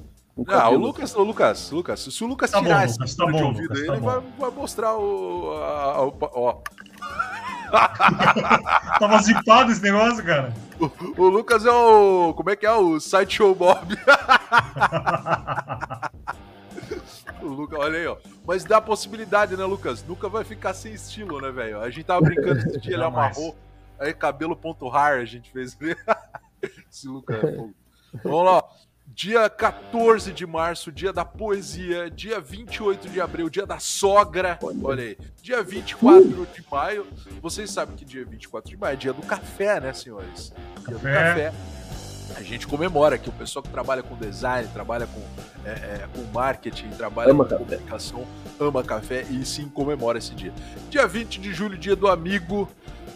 [0.47, 3.31] ah, o Lucas, o Lucas, Lucas, se o Lucas tá tirar bom, esse tá bom,
[3.31, 5.51] de ouvido Lucas, tá ele vai, vai, mostrar o.
[5.53, 6.01] A, a,
[6.33, 6.61] ó.
[8.99, 10.53] Tava zipado esse negócio, cara.
[10.79, 12.33] O, o, Lucas é o.
[12.35, 12.71] Como é que é?
[12.71, 13.97] O Sideshow Bob.
[17.41, 18.17] o Lucas, olha aí, ó.
[18.45, 20.03] Mas dá a possibilidade, né, Lucas?
[20.03, 21.81] Nunca vai ficar sem estilo, né, velho?
[21.81, 23.55] A gente tava brincando esse dia, ele amarrou.
[23.99, 25.75] Aí cabelo.har a gente fez.
[26.89, 27.73] esse Lucas é fogo.
[28.23, 28.63] Vamos lá.
[29.17, 32.07] Dia 14 de março, dia da poesia.
[32.07, 34.59] Dia 28 de abril, dia da sogra.
[34.83, 35.17] Olha aí.
[35.41, 37.07] Dia 24 de maio.
[37.41, 40.53] Vocês sabem que dia 24 de maio é dia do café, né, senhores?
[40.87, 41.51] Dia do café.
[42.35, 45.21] A gente comemora que o pessoal que trabalha com design, trabalha com,
[45.65, 47.63] é, é, com marketing, trabalha ama com café.
[47.63, 48.27] comunicação,
[48.59, 50.53] ama café e sim comemora esse dia.
[50.91, 52.69] Dia 20 de julho, dia do amigo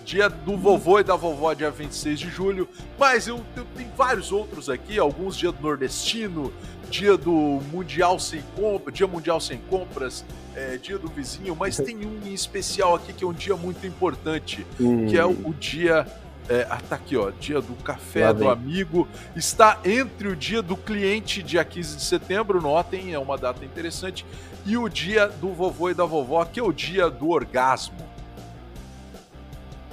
[0.05, 2.67] dia do vovô e da vovó, dia 26 de julho.
[2.97, 6.51] Mas eu, eu tenho vários outros aqui, alguns dia do nordestino,
[6.89, 10.25] dia do mundial sem compras, dia mundial sem compras,
[10.55, 13.87] é, dia do vizinho, mas tem um em especial aqui que é um dia muito
[13.87, 15.07] importante, hum.
[15.07, 16.05] que é o, o dia
[16.49, 17.31] é, ah, tá aqui, ó.
[17.31, 19.07] Dia do café do amigo.
[19.35, 24.25] Está entre o dia do cliente, dia 15 de setembro, notem, é uma data interessante,
[24.65, 28.10] e o dia do vovô e da vovó, que é o dia do orgasmo.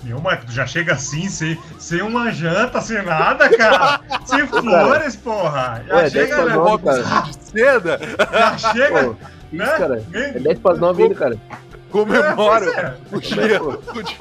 [0.03, 4.01] Meu, Marco, tu já chega assim, sem, sem uma janta, sem nada, cara.
[4.25, 5.83] sem flores, porra.
[5.87, 6.55] Já Ué, chega, né?
[6.55, 6.85] Nove,
[7.25, 8.01] de seda.
[8.33, 9.05] Já chega.
[9.05, 9.17] Pô,
[9.53, 9.65] né?
[9.65, 10.05] isso, cara.
[10.13, 11.39] É 10 para 9 ainda, cara.
[11.91, 12.97] Comemora é, é.
[13.11, 14.17] O, dia, o dia.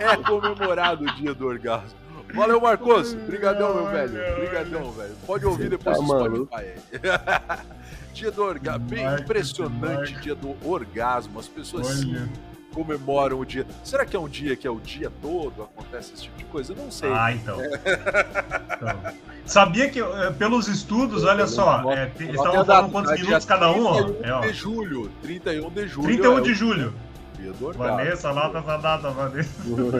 [0.00, 1.96] É comemorado o dia do orgasmo.
[2.34, 3.14] Valeu, Marcos.
[3.14, 4.32] Obrigadão, meu velho.
[4.32, 5.14] Obrigadão, velho.
[5.26, 6.66] Pode ouvir depois tá, do Spotify
[8.12, 8.80] dia do orgasmo.
[8.80, 11.38] Bem impressionante dia do orgasmo.
[11.38, 12.28] As pessoas sim
[12.76, 13.66] comemoram o dia.
[13.82, 15.62] Será que é um dia que é o dia todo?
[15.62, 16.74] Acontece esse tipo de coisa?
[16.74, 17.10] Eu não sei.
[17.10, 17.58] Ah, então.
[17.64, 19.14] então.
[19.46, 23.86] Sabia que, eh, pelos estudos, olha só, é, estavam falando quantos minutos cada um?
[23.86, 24.10] Ó.
[24.22, 24.40] É, ó.
[24.40, 25.10] de julho.
[25.22, 26.06] 31 de julho.
[26.08, 26.94] 31 de julho.
[27.38, 27.96] Dia do orgasmo.
[27.96, 29.50] Vanessa, anota essa data, Vanessa.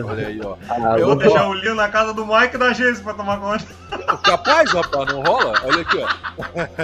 [0.05, 0.57] Olha aí, ó.
[0.69, 3.39] Ah, eu vou deixar o Lino na casa do Mike e da Geise pra tomar
[3.39, 3.65] conta.
[4.27, 5.53] Capaz, rapaz, não rola?
[5.63, 6.07] Olha aqui, ó.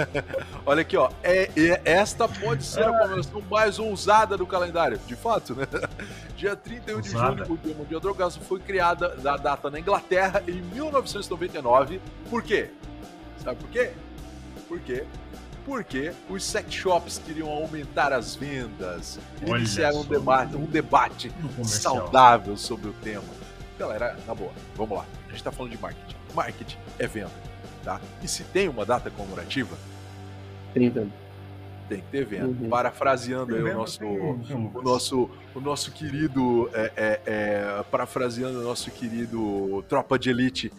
[0.64, 1.10] Olha aqui, ó.
[1.22, 4.98] É, é, esta pode ser a comemoração mais ousada do calendário.
[5.06, 5.66] De fato, né?
[6.38, 10.42] Dia 31 de junho, o Dia Mundial do Orgasmo foi criada da data na Inglaterra
[10.48, 12.00] em 1999.
[12.30, 12.70] Por quê?
[13.36, 13.90] Sabe por quê?
[14.66, 15.04] Por quê?
[15.66, 19.18] Porque os sex shops queriam aumentar as vendas.
[19.46, 21.32] Olha iniciaram um debate, um debate
[21.62, 23.22] saudável sobre o tema.
[23.78, 25.04] Galera, na boa, vamos lá.
[25.34, 26.16] A gente está falando de marketing.
[26.32, 27.32] Marketing é venda,
[27.82, 28.00] tá?
[28.22, 29.76] E se tem uma data comemorativa,
[30.72, 31.08] 30.
[31.88, 32.46] Tem que ter venda.
[32.46, 32.68] Uhum.
[32.68, 38.92] Parafraseando aí o nosso, o nosso, o nosso querido, é, é, é, parafraseando o nosso
[38.92, 40.72] querido Tropa de Elite,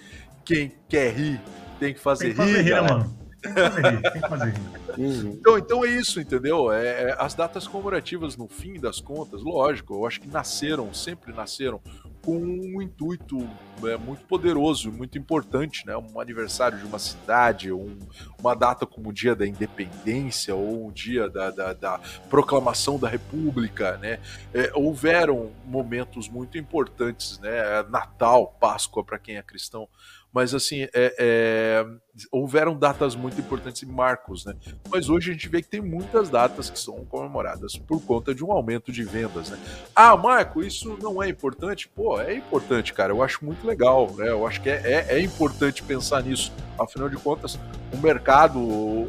[0.45, 1.41] quem quer rir
[1.77, 3.17] tem que fazer, tem que fazer rir, rir né, mano?
[3.41, 4.85] Tem que fazer rir, tem que fazer rir.
[4.97, 5.37] Uhum.
[5.37, 6.71] Então, então é isso, entendeu?
[6.71, 11.33] É, é, as datas comemorativas, no fim das contas, lógico, eu acho que nasceram, sempre
[11.33, 11.81] nasceram
[12.25, 13.47] com um intuito
[13.83, 15.95] é, muito poderoso, muito importante, né?
[15.95, 17.99] Um aniversário de uma cidade, um,
[18.39, 23.07] uma data como o dia da independência ou o dia da, da, da proclamação da
[23.07, 24.19] república, né?
[24.51, 27.83] É, houveram momentos muito importantes, né?
[27.89, 29.87] Natal, Páscoa para quem é cristão,
[30.35, 31.85] mas assim, é, é,
[32.29, 34.53] houveram datas muito importantes e marcos, né?
[34.91, 38.43] Mas hoje a gente vê que tem muitas datas que são comemoradas por conta de
[38.43, 39.57] um aumento de vendas, né?
[39.95, 41.87] Ah, Marco, isso não é importante?
[41.87, 43.13] Pô, é importante, cara.
[43.13, 44.27] Eu acho muito legal, né?
[44.29, 46.51] Eu acho que é, é, é importante pensar nisso.
[46.77, 47.57] Afinal de contas,
[47.93, 48.59] o mercado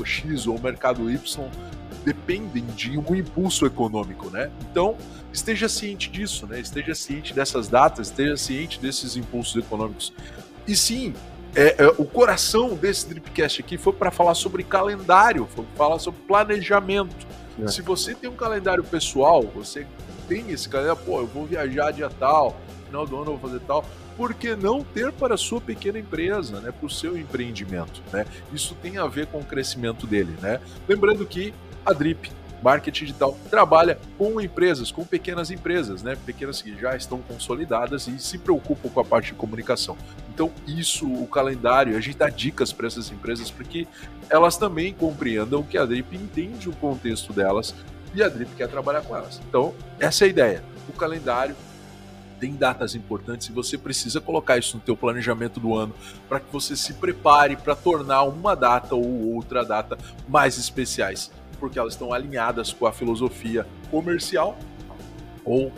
[0.04, 1.50] X ou o mercado Y
[2.04, 4.48] dependem de um impulso econômico, né?
[4.70, 4.96] Então,
[5.32, 6.60] esteja ciente disso, né?
[6.60, 10.12] Esteja ciente dessas datas, esteja ciente desses impulsos econômicos.
[10.66, 11.14] E sim,
[11.54, 15.98] é, é, o coração desse Dripcast aqui foi para falar sobre calendário, foi para falar
[15.98, 17.26] sobre planejamento.
[17.62, 17.68] É.
[17.68, 19.86] Se você tem um calendário pessoal, você
[20.28, 22.56] tem esse calendário, pô, eu vou viajar dia tal,
[22.86, 23.84] final do ano eu vou fazer tal,
[24.16, 28.26] por que não ter para a sua pequena empresa, né, para o seu empreendimento, né?
[28.52, 30.60] Isso tem a ver com o crescimento dele, né?
[30.88, 31.54] Lembrando que
[31.84, 32.30] a Drip
[32.62, 36.16] marketing digital trabalha com empresas, com pequenas empresas, né?
[36.24, 39.96] Pequenas que já estão consolidadas e se preocupam com a parte de comunicação.
[40.36, 43.88] Então, isso, o calendário, a gente dá dicas para essas empresas para que
[44.28, 47.74] elas também compreendam que a Drip entende o contexto delas
[48.14, 49.40] e a Drip quer trabalhar com elas.
[49.48, 50.62] Então, essa é a ideia.
[50.90, 51.56] O calendário
[52.38, 55.94] tem datas importantes e você precisa colocar isso no teu planejamento do ano
[56.28, 59.96] para que você se prepare para tornar uma data ou outra data
[60.28, 64.58] mais especiais porque elas estão alinhadas com a filosofia comercial
[65.42, 65.72] ou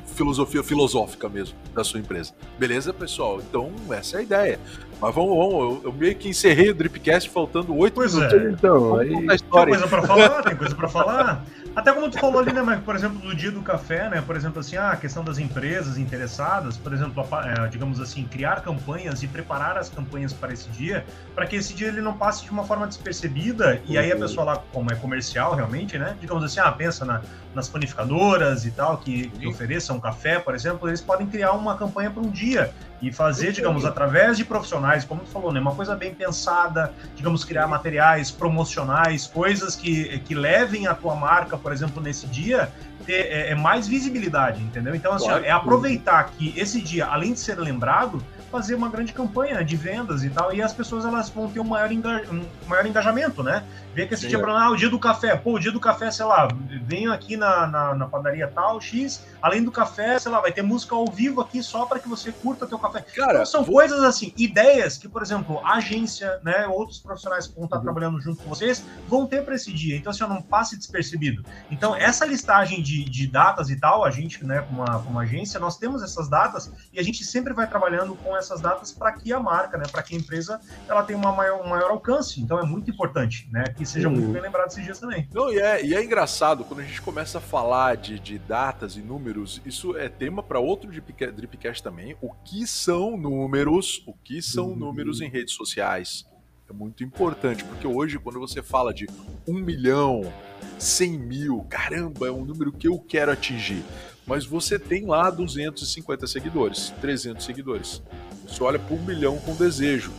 [0.00, 2.32] filosofia filosófica mesmo da sua empresa.
[2.58, 3.40] Beleza, pessoal?
[3.40, 4.60] Então, essa é a ideia.
[5.00, 8.32] Mas vamos, vamos eu, eu meio que encerrei o Dripcast faltando oito minutos.
[8.32, 8.50] É.
[8.50, 9.10] Então, aí...
[9.10, 11.44] Tem coisa para falar, tem coisa para falar.
[11.76, 14.36] Até como tu falou ali, né, Mike, por exemplo, do dia do café, né, por
[14.36, 19.24] exemplo, assim, ah, a questão das empresas interessadas, por exemplo, é, digamos assim, criar campanhas
[19.24, 22.50] e preparar as campanhas para esse dia, para que esse dia ele não passe de
[22.50, 26.60] uma forma despercebida, e aí a pessoa lá, como é comercial realmente, né, digamos assim,
[26.60, 27.22] ah, pensa na,
[27.54, 32.10] nas panificadoras e tal, que, que ofereçam café, por exemplo, eles podem criar uma campanha
[32.10, 35.94] para um dia e fazer, digamos, através de profissionais, como tu falou, né, uma coisa
[35.94, 42.02] bem pensada, digamos, criar materiais promocionais, coisas que, que levem a tua marca, por exemplo,
[42.02, 42.72] nesse dia,
[43.04, 44.94] ter é, é mais visibilidade, entendeu?
[44.94, 45.44] Então, assim, claro.
[45.44, 48.24] é aproveitar que esse dia, além de ser lembrado,
[48.54, 51.64] fazer uma grande campanha de vendas e tal, e as pessoas elas vão ter um
[51.64, 53.64] maior, enga um maior engajamento, né?
[53.92, 54.40] Ver que esse é.
[54.48, 56.46] ah, o dia do café, pô, o dia do café, sei lá,
[56.84, 60.62] venho aqui na, na, na, padaria tal, X, além do café, sei lá, vai ter
[60.62, 63.00] música ao vivo aqui só para que você curta teu café.
[63.00, 63.74] Cara, então, são vou...
[63.74, 67.82] coisas assim, ideias que, por exemplo, a agência, né, outros profissionais que vão estar uhum.
[67.82, 69.96] trabalhando junto com vocês vão ter para esse dia.
[69.96, 71.44] Então, assim, não passe despercebido.
[71.72, 75.58] Então, essa listagem de, de datas e tal, a gente, né, como uma, como agência,
[75.58, 79.32] nós temos essas datas e a gente sempre vai trabalhando com essas datas para que
[79.32, 82.40] a marca, né, para que a empresa ela tenha uma maior, um maior alcance.
[82.40, 84.14] Então é muito importante, né, que seja uhum.
[84.14, 85.28] muito bem lembrado esses dias também.
[85.32, 88.96] Não, e é, e é engraçado quando a gente começa a falar de, de datas
[88.96, 92.16] e números, isso é tema para outro Dripcast também.
[92.20, 94.02] O que são números?
[94.06, 94.76] O que são uhum.
[94.76, 96.26] números em redes sociais?
[96.68, 99.06] É muito importante, porque hoje, quando você fala de
[99.46, 100.32] um milhão,
[100.78, 103.84] cem mil, caramba, é um número que eu quero atingir
[104.26, 108.02] mas você tem lá 250 seguidores, 300 seguidores.
[108.46, 110.12] Você olha para um milhão com desejo.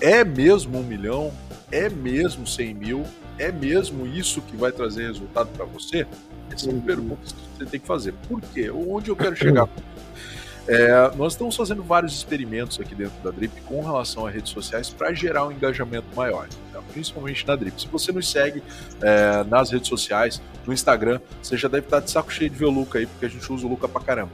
[0.00, 1.32] É mesmo um milhão?
[1.70, 3.04] É mesmo 100 mil?
[3.38, 6.06] É mesmo isso que vai trazer resultado para você?
[6.50, 6.84] Essa é uma uhum.
[6.84, 8.12] pergunta que você tem que fazer.
[8.28, 8.70] Por quê?
[8.70, 9.68] Onde eu quero chegar?
[10.66, 14.90] É, nós estamos fazendo vários experimentos aqui dentro da Drip com relação a redes sociais
[14.90, 16.80] para gerar um engajamento maior, tá?
[16.92, 17.80] principalmente na Drip.
[17.80, 18.62] Se você nos segue
[19.00, 22.66] é, nas redes sociais, no Instagram, você já deve estar de saco cheio de ver
[22.66, 24.30] o Luca aí, porque a gente usa o Luca pra caramba.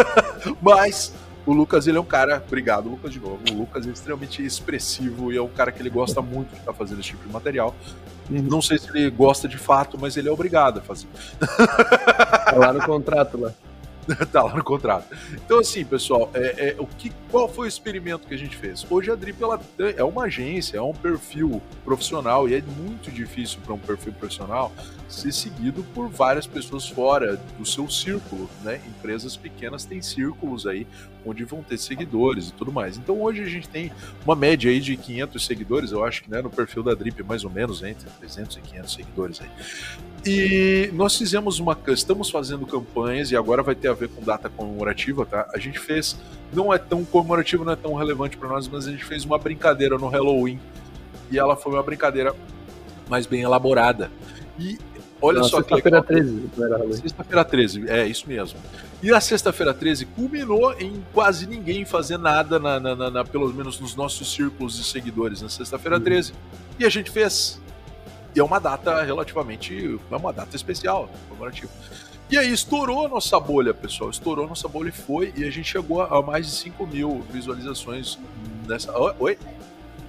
[0.60, 1.14] Mas
[1.46, 5.32] o Lucas, ele é um cara, obrigado Lucas de novo, o Lucas é extremamente expressivo
[5.32, 7.74] e é um cara que ele gosta muito de estar fazendo esse tipo de material.
[8.28, 11.06] Não sei se ele gosta de fato, mas ele é obrigado a fazer.
[11.38, 13.52] Tá lá no contrato lá.
[14.32, 15.06] tá lá no contrato.
[15.32, 18.86] Então, assim, pessoal, é, é, o que, qual foi o experimento que a gente fez?
[18.90, 19.60] Hoje a Drip ela
[19.96, 24.72] é uma agência, é um perfil profissional e é muito difícil para um perfil profissional
[25.14, 28.80] ser seguido por várias pessoas fora do seu círculo, né?
[28.86, 30.86] Empresas pequenas têm círculos aí
[31.24, 32.96] onde vão ter seguidores e tudo mais.
[32.96, 33.90] Então hoje a gente tem
[34.24, 37.44] uma média aí de 500 seguidores, eu acho que né, no perfil da Drip mais
[37.44, 39.48] ou menos entre 300 e 500 seguidores aí.
[40.26, 44.48] E nós fizemos uma, estamos fazendo campanhas e agora vai ter a ver com data
[44.48, 45.48] comemorativa, tá?
[45.54, 46.16] A gente fez,
[46.52, 49.38] não é tão comemorativo, não é tão relevante para nós, mas a gente fez uma
[49.38, 50.58] brincadeira no Halloween
[51.30, 52.34] e ela foi uma brincadeira
[53.08, 54.10] mais bem elaborada.
[54.58, 54.78] E
[55.24, 56.50] Olha Não, só que Sexta-feira 13.
[57.00, 58.58] Sexta-feira 13, é isso mesmo.
[59.02, 63.50] E a sexta-feira 13 culminou em quase ninguém fazer nada, na, na, na, na pelo
[63.54, 66.04] menos nos nossos círculos de seguidores, na sexta-feira uhum.
[66.04, 66.34] 13.
[66.78, 67.58] E a gente fez.
[68.36, 69.98] E é uma data relativamente.
[70.10, 71.72] É uma data especial, comemorativa.
[72.28, 74.10] E aí estourou a nossa bolha, pessoal.
[74.10, 75.32] Estourou a nossa bolha e foi.
[75.34, 78.18] E a gente chegou a mais de 5 mil visualizações
[78.68, 78.92] nessa.
[79.18, 79.38] Oi?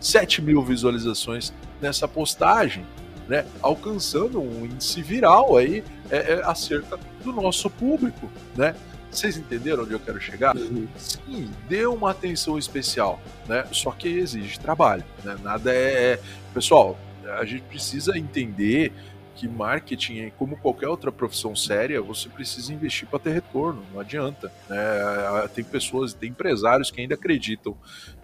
[0.01, 2.85] 7 mil visualizações nessa postagem
[3.27, 8.75] né, alcançando um índice viral aí é, é, acerca do nosso público, né?
[9.11, 10.55] Vocês entenderam onde eu quero chegar?
[10.57, 10.87] Uhum.
[10.97, 13.65] Sim, dê uma atenção especial, né?
[13.71, 15.37] Só que exige trabalho, né?
[15.41, 16.19] Nada é, é
[16.53, 16.97] pessoal,
[17.39, 18.91] a gente precisa entender
[19.35, 24.51] que marketing, como qualquer outra profissão séria, você precisa investir para ter retorno, não adianta.
[24.69, 24.77] Né?
[25.53, 27.75] Tem pessoas, tem empresários que ainda acreditam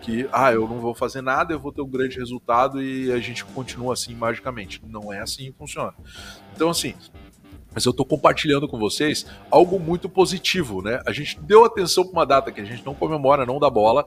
[0.01, 3.20] que, ah, eu não vou fazer nada, eu vou ter um grande resultado e a
[3.20, 4.82] gente continua assim magicamente.
[4.88, 5.93] Não é assim que funciona.
[6.55, 6.95] Então, assim,
[7.74, 11.01] mas eu estou compartilhando com vocês algo muito positivo, né?
[11.05, 14.05] A gente deu atenção para uma data que a gente não comemora, não dá bola,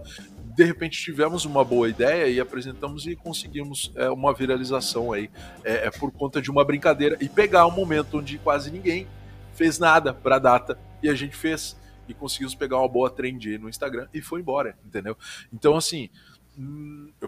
[0.55, 5.29] de repente tivemos uma boa ideia e apresentamos e conseguimos é, uma viralização aí
[5.65, 9.07] é, é, por conta de uma brincadeira e pegar um momento onde quase ninguém
[9.55, 11.77] fez nada para a data e a gente fez
[12.07, 15.17] e conseguimos pegar uma boa trend no Instagram e foi embora, entendeu?
[15.53, 16.09] Então assim,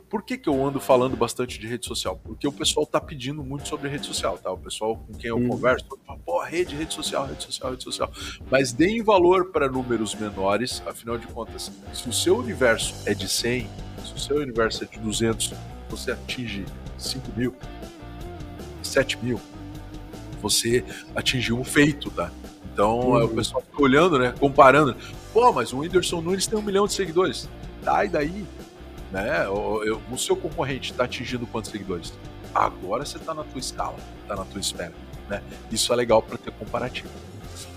[0.08, 2.20] por que, que eu ando falando bastante de rede social?
[2.22, 4.52] Porque o pessoal tá pedindo muito sobre rede social, tá?
[4.52, 5.48] O pessoal com quem eu hum.
[5.48, 8.12] converso, fala, pô, rede, rede social, rede social, rede social.
[8.50, 13.28] Mas deem valor para números menores, afinal de contas, se o seu universo é de
[13.28, 13.68] 100,
[14.04, 15.52] se o seu universo é de 200,
[15.88, 16.64] você atinge
[16.96, 17.54] 5 mil,
[18.82, 19.40] 7 mil,
[20.40, 20.84] você
[21.16, 22.30] atingiu um feito, tá?
[22.72, 23.24] Então hum.
[23.24, 24.34] o pessoal fica olhando, né?
[24.38, 24.96] Comparando.
[25.32, 27.48] Pô, mas o Whindersson Nunes tem um milhão de seguidores.
[27.82, 28.46] Tá, e daí?
[29.12, 29.48] Né?
[29.48, 32.12] O, o seu concorrente está atingindo quantos seguidores?
[32.54, 34.92] Agora você está na tua escala, está na tua espera,
[35.28, 35.42] né?
[35.70, 37.10] Isso é legal para ter comparativo.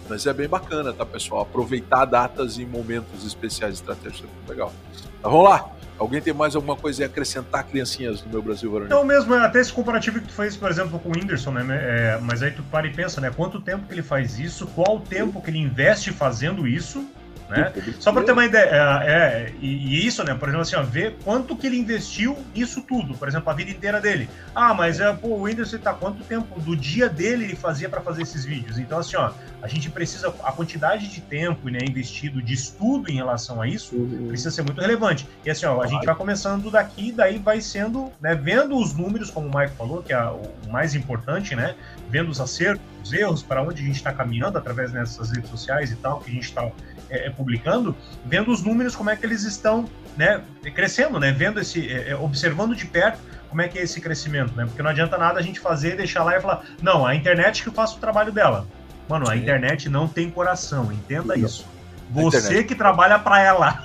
[0.07, 1.41] Mas é bem bacana, tá, pessoal?
[1.41, 4.73] Aproveitar datas e momentos especiais estratégicos é muito legal.
[5.21, 5.71] Tá, vamos lá!
[5.99, 8.89] Alguém tem mais alguma coisa a acrescentar, criancinhas do meu Brasil varonil?
[8.89, 11.65] Não, mesmo, até esse comparativo que tu fez, por exemplo, com o Whindersson, né?
[11.69, 13.29] É, mas aí tu para e pensa, né?
[13.29, 17.05] Quanto tempo que ele faz isso, qual o tempo que ele investe fazendo isso,
[17.49, 17.73] né?
[17.99, 20.33] Só para ter uma ideia, é, é e, isso, né?
[20.35, 23.71] Por exemplo, assim, ó, ver quanto que ele investiu nisso tudo, por exemplo, a vida
[23.71, 24.29] inteira dele.
[24.53, 28.01] Ah, mas é, pô, o Whindersson tá quanto tempo do dia dele ele fazia para
[28.01, 28.77] fazer esses vídeos?
[28.77, 29.31] Então, assim, ó,
[29.61, 33.95] a gente precisa, a quantidade de tempo né, investido de estudo em relação a isso
[33.95, 34.27] uhum.
[34.27, 35.27] precisa ser muito relevante.
[35.43, 39.29] E assim, ó, a gente vai começando daqui, daí vai sendo, né, vendo os números,
[39.29, 41.75] como o Mike falou, que é o mais importante, né?
[42.09, 45.91] Vendo os acertos, os erros, para onde a gente está caminhando através dessas redes sociais
[45.91, 46.69] e tal, que a gente está
[47.09, 47.95] é, é, publicando,
[48.25, 49.85] vendo os números, como é que eles estão
[50.15, 50.41] né,
[50.73, 51.31] crescendo, né?
[51.31, 54.65] Vendo esse, é, é, observando de perto como é que é esse crescimento, né?
[54.65, 57.71] Porque não adianta nada a gente fazer, deixar lá e falar, não, a internet que
[57.71, 58.67] faz o trabalho dela.
[59.07, 59.31] Mano, Sim.
[59.31, 61.45] a internet não tem coração, entenda não.
[61.45, 61.65] isso.
[62.11, 63.83] Você que trabalha para ela.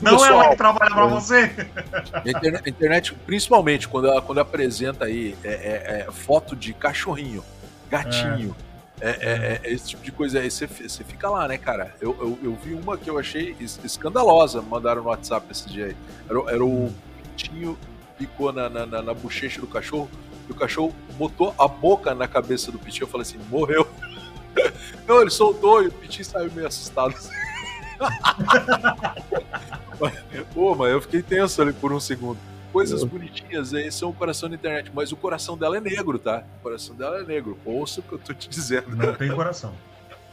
[0.00, 1.50] não é ela que trabalha para você.
[2.12, 7.44] A internet, internet, principalmente quando ela, quando apresenta aí é, é, é foto de cachorrinho,
[7.90, 8.54] gatinho.
[9.04, 11.92] É é, é, é, esse tipo de coisa aí, você, você fica lá, né, cara?
[12.00, 15.96] Eu, eu, eu, vi uma que eu achei escandalosa, mandaram no WhatsApp esse dia aí.
[16.30, 16.88] Era, era o
[17.20, 17.76] pintinho
[18.16, 20.08] picou na, na, na, na bochecha do cachorro,
[20.48, 23.02] e o cachorro botou a boca na cabeça do pitinho.
[23.02, 23.88] Eu falei assim, morreu.
[25.04, 27.12] Não, ele soltou e o pitinho saiu meio assustado.
[30.54, 32.38] Pô, mas eu fiquei tenso ali por um segundo
[32.72, 36.42] coisas bonitinhas aí são o coração da internet, mas o coração dela é negro, tá?
[36.58, 37.58] O coração dela é negro.
[37.64, 38.96] Ouça o que eu tô te dizendo.
[38.96, 39.72] Não tem coração.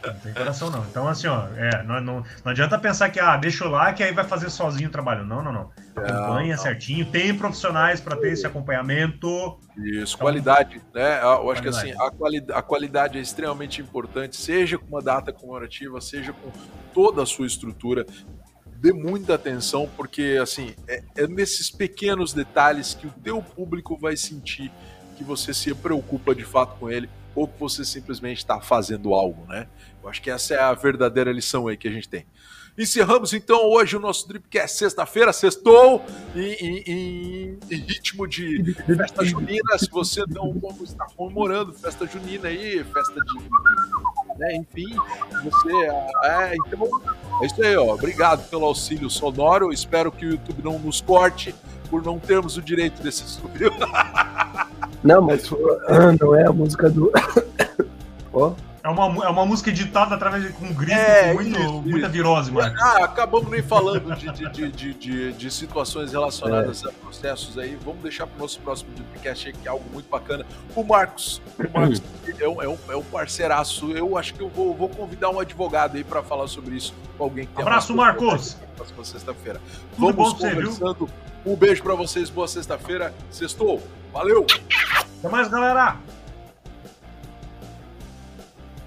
[0.04, 0.82] Não tem coração, não.
[0.84, 4.12] Então, assim, ó, é, não, não, não adianta pensar que, ah, deixa lá que aí
[4.12, 5.24] vai fazer sozinho o trabalho.
[5.24, 5.70] Não, não, não.
[5.94, 9.58] Acompanha não, certinho, tem profissionais para ter esse acompanhamento.
[9.76, 11.20] Isso, então, qualidade, né?
[11.20, 11.62] Eu acho qualidade.
[11.62, 16.32] que assim, a, quali a qualidade é extremamente importante, seja com uma data comemorativa, seja
[16.32, 16.50] com
[16.94, 18.06] toda a sua estrutura.
[18.80, 24.16] Dê muita atenção, porque assim, é, é nesses pequenos detalhes que o teu público vai
[24.16, 24.72] sentir
[25.18, 29.44] que você se preocupa de fato com ele ou que você simplesmente está fazendo algo,
[29.46, 29.68] né?
[30.02, 32.24] Eu acho que essa é a verdadeira lição aí que a gente tem.
[32.78, 36.02] Encerramos então hoje o nosso Dripcast sexta-feira, sextou
[36.34, 39.78] em, em, em, ritmo de festa junina.
[39.78, 43.50] Se você não está comemorando festa junina aí, festa de.
[44.38, 44.86] Né, enfim,
[45.44, 45.72] você.
[46.24, 46.88] É, então,
[47.42, 47.94] é isso aí, ó.
[47.94, 49.72] Obrigado pelo auxílio sonoro.
[49.72, 51.54] Espero que o YouTube não nos corte
[51.90, 53.70] por não termos o direito desse estúdio.
[55.02, 55.50] Não, mas
[56.20, 57.10] não é a música do.
[58.34, 58.48] Ó.
[58.48, 58.69] oh.
[58.82, 61.98] É uma, é uma música editada através de com um grito é, muito, isso, muita
[61.98, 62.10] isso.
[62.10, 62.74] virose, mano.
[62.78, 66.88] Ah, acabamos nem falando de, de, de, de, de situações relacionadas é.
[66.88, 67.78] a processos aí.
[67.84, 70.46] Vamos deixar para o nosso próximo podcast que é algo muito bacana.
[70.74, 72.02] O Marcos, o Marcos
[72.38, 73.92] é, um, é, um, é um parceiraço.
[73.92, 77.24] Eu acho que eu vou, vou convidar um advogado aí para falar sobre isso com
[77.24, 78.56] alguém que tem Abraço, Marcos!
[78.76, 79.60] Próxima sexta-feira.
[79.98, 81.06] Vamos bom conversando.
[81.06, 81.12] Você,
[81.44, 83.12] um beijo para vocês, boa sexta-feira.
[83.30, 83.82] Sextou.
[84.10, 84.46] Valeu!
[85.18, 85.98] Até mais, galera!